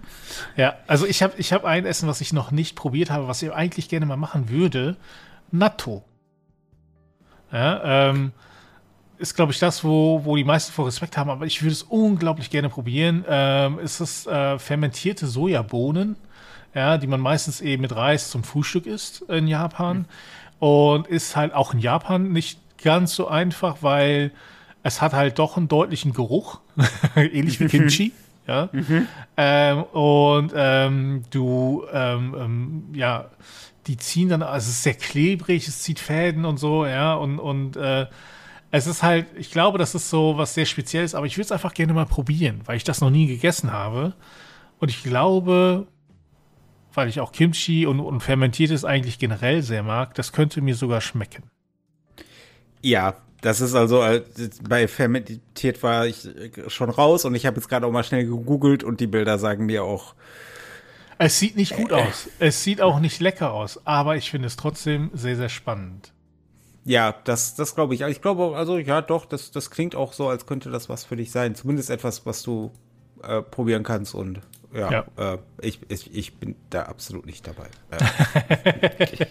Ja, 0.56 0.76
also 0.86 1.06
ich 1.06 1.22
habe 1.22 1.34
ich 1.38 1.52
hab 1.52 1.64
ein 1.64 1.86
Essen, 1.86 2.08
was 2.08 2.20
ich 2.20 2.32
noch 2.32 2.50
nicht 2.50 2.74
probiert 2.74 3.10
habe, 3.10 3.28
was 3.28 3.40
ich 3.42 3.52
eigentlich 3.52 3.88
gerne 3.88 4.04
mal 4.04 4.16
machen 4.16 4.48
würde. 4.50 4.96
Natto. 5.52 6.04
Ja, 7.52 8.10
ähm, 8.10 8.32
ist, 9.18 9.34
glaube 9.34 9.52
ich, 9.52 9.58
das, 9.58 9.84
wo, 9.84 10.24
wo 10.24 10.36
die 10.36 10.44
meisten 10.44 10.72
vor 10.72 10.86
Respekt 10.86 11.16
haben, 11.16 11.30
aber 11.30 11.46
ich 11.46 11.62
würde 11.62 11.72
es 11.72 11.82
unglaublich 11.82 12.50
gerne 12.50 12.68
probieren. 12.68 13.24
Ähm, 13.28 13.78
ist 13.78 14.00
es 14.00 14.26
äh, 14.26 14.58
fermentierte 14.58 15.26
Sojabohnen, 15.26 16.16
ja, 16.76 16.98
die 16.98 17.06
man 17.06 17.20
meistens 17.20 17.62
eben 17.62 17.80
mit 17.80 17.96
Reis 17.96 18.30
zum 18.30 18.44
Frühstück 18.44 18.84
isst 18.84 19.22
in 19.22 19.48
Japan. 19.48 20.04
Und 20.58 21.06
ist 21.06 21.36
halt 21.36 21.54
auch 21.54 21.72
in 21.72 21.80
Japan 21.80 22.32
nicht 22.32 22.60
ganz 22.82 23.14
so 23.14 23.28
einfach, 23.28 23.78
weil 23.80 24.30
es 24.82 25.00
hat 25.00 25.14
halt 25.14 25.38
doch 25.38 25.56
einen 25.56 25.68
deutlichen 25.68 26.12
Geruch, 26.12 26.60
ähnlich 27.16 27.60
wie 27.60 27.66
Kimchi. 27.66 28.12
Ja. 28.46 28.68
Ähm, 29.36 29.82
und 29.84 30.52
ähm, 30.54 31.22
du, 31.30 31.84
ähm, 31.92 32.36
ähm, 32.38 32.84
ja, 32.92 33.30
die 33.86 33.96
ziehen 33.96 34.28
dann, 34.28 34.42
also 34.42 34.68
es 34.68 34.76
ist 34.76 34.82
sehr 34.82 34.94
klebrig, 34.94 35.66
es 35.66 35.80
zieht 35.82 35.98
Fäden 35.98 36.44
und 36.44 36.58
so, 36.58 36.86
ja, 36.86 37.14
und, 37.14 37.38
und 37.38 37.76
äh, 37.76 38.06
es 38.70 38.86
ist 38.86 39.02
halt, 39.02 39.26
ich 39.36 39.50
glaube, 39.50 39.78
das 39.78 39.94
ist 39.94 40.10
so 40.10 40.36
was 40.36 40.54
sehr 40.54 40.66
Spezielles, 40.66 41.14
aber 41.14 41.26
ich 41.26 41.36
würde 41.36 41.46
es 41.46 41.52
einfach 41.52 41.74
gerne 41.74 41.92
mal 41.92 42.06
probieren, 42.06 42.60
weil 42.66 42.76
ich 42.76 42.84
das 42.84 43.00
noch 43.00 43.10
nie 43.10 43.26
gegessen 43.26 43.72
habe. 43.72 44.12
Und 44.78 44.90
ich 44.90 45.02
glaube, 45.02 45.86
weil 46.96 47.08
ich 47.08 47.20
auch 47.20 47.32
Kimchi 47.32 47.86
und, 47.86 48.00
und 48.00 48.20
Fermentiertes 48.20 48.84
eigentlich 48.84 49.18
generell 49.18 49.62
sehr 49.62 49.82
mag, 49.82 50.14
das 50.14 50.32
könnte 50.32 50.60
mir 50.60 50.74
sogar 50.74 51.00
schmecken. 51.00 51.44
Ja, 52.82 53.14
das 53.42 53.60
ist 53.60 53.74
also, 53.74 54.02
äh, 54.02 54.22
bei 54.68 54.88
fermentiert 54.88 55.82
war 55.82 56.06
ich 56.06 56.26
äh, 56.26 56.68
schon 56.68 56.90
raus 56.90 57.24
und 57.24 57.34
ich 57.34 57.46
habe 57.46 57.56
jetzt 57.56 57.68
gerade 57.68 57.86
auch 57.86 57.92
mal 57.92 58.04
schnell 58.04 58.24
gegoogelt 58.26 58.82
und 58.82 59.00
die 59.00 59.06
Bilder 59.06 59.38
sagen 59.38 59.66
mir 59.66 59.84
auch, 59.84 60.14
Es 61.18 61.38
sieht 61.38 61.56
nicht 61.56 61.76
gut 61.76 61.92
aus. 61.92 62.28
Es 62.38 62.62
sieht 62.64 62.80
auch 62.80 63.00
nicht 63.00 63.20
lecker 63.20 63.52
aus, 63.52 63.80
aber 63.86 64.16
ich 64.16 64.30
finde 64.30 64.46
es 64.48 64.56
trotzdem 64.56 65.10
sehr, 65.14 65.36
sehr 65.36 65.48
spannend. 65.48 66.12
ja, 66.84 67.14
das, 67.24 67.54
das 67.54 67.74
glaube 67.74 67.94
ich. 67.94 68.02
Ich 68.02 68.22
glaube, 68.22 68.42
auch, 68.42 68.54
also 68.54 68.78
ja, 68.78 69.02
doch, 69.02 69.26
das, 69.26 69.50
das 69.50 69.70
klingt 69.70 69.94
auch 69.96 70.12
so, 70.12 70.28
als 70.28 70.46
könnte 70.46 70.70
das 70.70 70.88
was 70.88 71.04
für 71.04 71.16
dich 71.16 71.30
sein. 71.30 71.54
Zumindest 71.54 71.90
etwas, 71.90 72.26
was 72.26 72.42
du 72.42 72.70
äh, 73.22 73.42
probieren 73.42 73.82
kannst 73.82 74.14
und 74.14 74.40
ja, 74.76 74.90
Ja. 75.16 75.34
Äh, 75.34 75.38
ich, 75.62 75.80
ich, 75.88 76.14
ich 76.14 76.34
bin 76.38 76.54
da 76.70 76.82
absolut 76.82 77.26
nicht 77.26 77.46
dabei. 77.46 77.68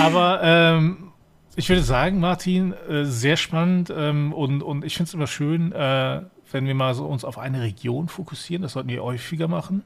Aber 0.00 0.40
ähm, 0.42 1.12
ich 1.56 1.68
würde 1.68 1.82
sagen, 1.82 2.20
Martin, 2.20 2.72
äh, 2.88 3.04
sehr 3.04 3.36
spannend 3.36 3.92
ähm, 3.96 4.32
und, 4.32 4.62
und 4.62 4.84
ich 4.84 4.96
finde 4.96 5.08
es 5.08 5.14
immer 5.14 5.26
schön, 5.26 5.72
äh, 5.72 6.22
wenn 6.50 6.66
wir 6.66 6.74
mal 6.74 6.94
so 6.94 7.06
uns 7.06 7.24
auf 7.24 7.38
eine 7.38 7.62
Region 7.62 8.08
fokussieren. 8.08 8.62
Das 8.62 8.72
sollten 8.72 8.88
wir 8.88 9.02
häufiger 9.02 9.48
machen. 9.48 9.82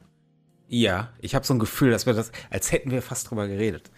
ja, 0.67 1.09
ich 1.19 1.33
habe 1.33 1.45
so 1.45 1.53
ein 1.53 1.59
Gefühl, 1.59 1.89
dass 1.91 2.05
wir 2.05 2.13
das, 2.13 2.31
als 2.51 2.71
hätten 2.71 2.91
wir 2.91 3.01
fast 3.01 3.29
drüber 3.29 3.47
geredet. 3.47 3.89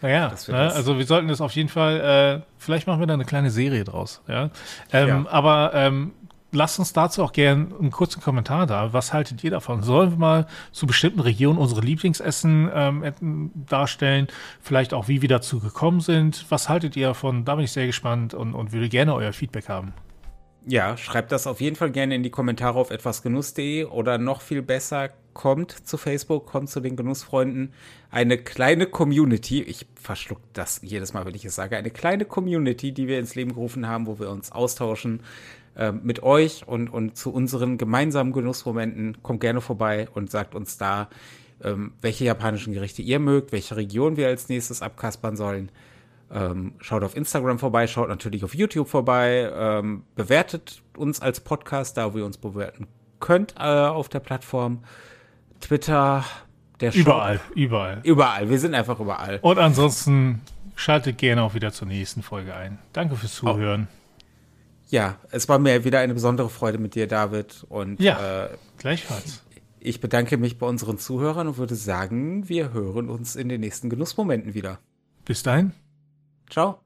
Wir 0.47 0.55
ne, 0.55 0.73
also 0.73 0.97
wir 0.97 1.05
sollten 1.05 1.27
das 1.27 1.41
auf 1.41 1.51
jeden 1.53 1.67
Fall, 1.69 2.43
äh, 2.43 2.45
vielleicht 2.57 2.87
machen 2.87 2.99
wir 3.01 3.07
da 3.07 3.13
eine 3.13 3.25
kleine 3.25 3.51
Serie 3.51 3.83
draus. 3.83 4.21
Ja? 4.27 4.51
Ähm, 4.93 5.07
Ja. 5.07 5.25
Aber 5.29 5.71
ähm, 5.73 6.13
lasst 6.51 6.79
uns 6.79 6.93
dazu 6.93 7.23
auch 7.23 7.33
gerne 7.33 7.67
einen 7.79 7.91
kurzen 7.91 8.21
Kommentar 8.21 8.67
da. 8.67 8.93
Was 8.93 9.13
haltet 9.13 9.43
ihr 9.43 9.51
davon? 9.51 9.83
Sollen 9.83 10.11
wir 10.11 10.17
mal 10.17 10.47
zu 10.71 10.87
bestimmten 10.87 11.21
Regionen 11.21 11.57
unsere 11.57 11.81
Lieblingsessen 11.81 12.69
ähm, 12.73 13.51
darstellen? 13.67 14.27
Vielleicht 14.61 14.93
auch, 14.93 15.07
wie 15.07 15.21
wir 15.21 15.29
dazu 15.29 15.59
gekommen 15.59 16.01
sind? 16.01 16.45
Was 16.49 16.69
haltet 16.69 16.95
ihr 16.95 17.07
davon? 17.07 17.45
Da 17.45 17.55
bin 17.55 17.65
ich 17.65 17.71
sehr 17.71 17.87
gespannt 17.87 18.33
und, 18.33 18.53
und 18.53 18.71
würde 18.71 18.89
gerne 18.89 19.13
euer 19.15 19.33
Feedback 19.33 19.69
haben. 19.69 19.93
Ja, 20.67 20.95
schreibt 20.95 21.31
das 21.31 21.47
auf 21.47 21.59
jeden 21.59 21.75
Fall 21.75 21.89
gerne 21.89 22.13
in 22.13 22.21
die 22.21 22.29
Kommentare 22.29 22.77
auf 22.77 22.91
etwasgenuss.de 22.91 23.85
oder 23.85 24.19
noch 24.19 24.41
viel 24.41 24.61
besser, 24.61 25.09
kommt 25.33 25.71
zu 25.71 25.97
Facebook, 25.97 26.45
kommt 26.45 26.69
zu 26.69 26.81
den 26.81 26.95
Genussfreunden. 26.95 27.73
Eine 28.11 28.37
kleine 28.37 28.85
Community, 28.85 29.63
ich 29.63 29.87
verschluck 29.95 30.39
das 30.53 30.79
jedes 30.83 31.13
Mal, 31.13 31.25
wenn 31.25 31.33
ich 31.33 31.45
es 31.45 31.55
sage, 31.55 31.77
eine 31.77 31.89
kleine 31.89 32.25
Community, 32.25 32.91
die 32.91 33.07
wir 33.07 33.17
ins 33.17 33.33
Leben 33.33 33.53
gerufen 33.53 33.87
haben, 33.87 34.05
wo 34.05 34.19
wir 34.19 34.29
uns 34.29 34.51
austauschen 34.51 35.23
äh, 35.75 35.91
mit 35.91 36.23
euch 36.23 36.67
und, 36.67 36.89
und 36.89 37.15
zu 37.17 37.33
unseren 37.33 37.77
gemeinsamen 37.77 38.33
Genussmomenten. 38.33 39.21
Kommt 39.23 39.41
gerne 39.41 39.61
vorbei 39.61 40.07
und 40.13 40.29
sagt 40.31 40.55
uns 40.55 40.77
da, 40.77 41.09
ähm, 41.63 41.93
welche 42.01 42.25
japanischen 42.25 42.73
Gerichte 42.73 43.01
ihr 43.01 43.19
mögt, 43.19 43.51
welche 43.51 43.75
Region 43.75 44.17
wir 44.17 44.27
als 44.27 44.49
nächstes 44.49 44.81
abkaspern 44.81 45.35
sollen. 45.35 45.69
Ähm, 46.33 46.73
schaut 46.79 47.03
auf 47.03 47.15
Instagram 47.15 47.59
vorbei, 47.59 47.87
schaut 47.87 48.07
natürlich 48.07 48.43
auf 48.43 48.55
YouTube 48.55 48.87
vorbei, 48.87 49.51
ähm, 49.53 50.03
bewertet 50.15 50.81
uns 50.95 51.21
als 51.21 51.41
Podcast, 51.41 51.97
da 51.97 52.13
wo 52.13 52.17
ihr 52.17 52.25
uns 52.25 52.37
bewerten 52.37 52.87
könnt 53.19 53.55
äh, 53.59 53.63
auf 53.63 54.09
der 54.09 54.19
Plattform. 54.19 54.83
Twitter, 55.59 56.25
der 56.79 56.91
Shop. 56.91 57.01
Überall, 57.01 57.39
überall. 57.55 57.99
Überall, 58.03 58.49
wir 58.49 58.59
sind 58.59 58.73
einfach 58.73 58.99
überall. 58.99 59.39
Und 59.41 59.59
ansonsten 59.59 60.41
schaltet 60.75 61.17
gerne 61.17 61.43
auch 61.43 61.53
wieder 61.53 61.71
zur 61.71 61.87
nächsten 61.87 62.23
Folge 62.23 62.53
ein. 62.55 62.79
Danke 62.93 63.15
fürs 63.15 63.35
Zuhören. 63.35 63.87
Ja, 64.91 65.17
es 65.31 65.47
war 65.49 65.57
mir 65.57 65.83
wieder 65.85 65.99
eine 65.99 66.13
besondere 66.13 66.49
Freude 66.49 66.77
mit 66.77 66.95
dir, 66.95 67.07
David. 67.07 67.65
Und 67.69 67.99
Ja. 68.01 68.45
äh, 68.45 68.49
Gleichfalls. 68.77 69.41
ich 69.79 70.01
bedanke 70.01 70.37
mich 70.37 70.57
bei 70.59 70.67
unseren 70.67 70.97
Zuhörern 70.97 71.47
und 71.47 71.57
würde 71.57 71.75
sagen, 71.75 72.47
wir 72.49 72.73
hören 72.73 73.09
uns 73.09 73.35
in 73.37 73.47
den 73.49 73.61
nächsten 73.61 73.89
Genussmomenten 73.89 74.53
wieder. 74.53 74.79
Bis 75.25 75.43
dahin. 75.43 75.71
Ciao. 76.49 76.79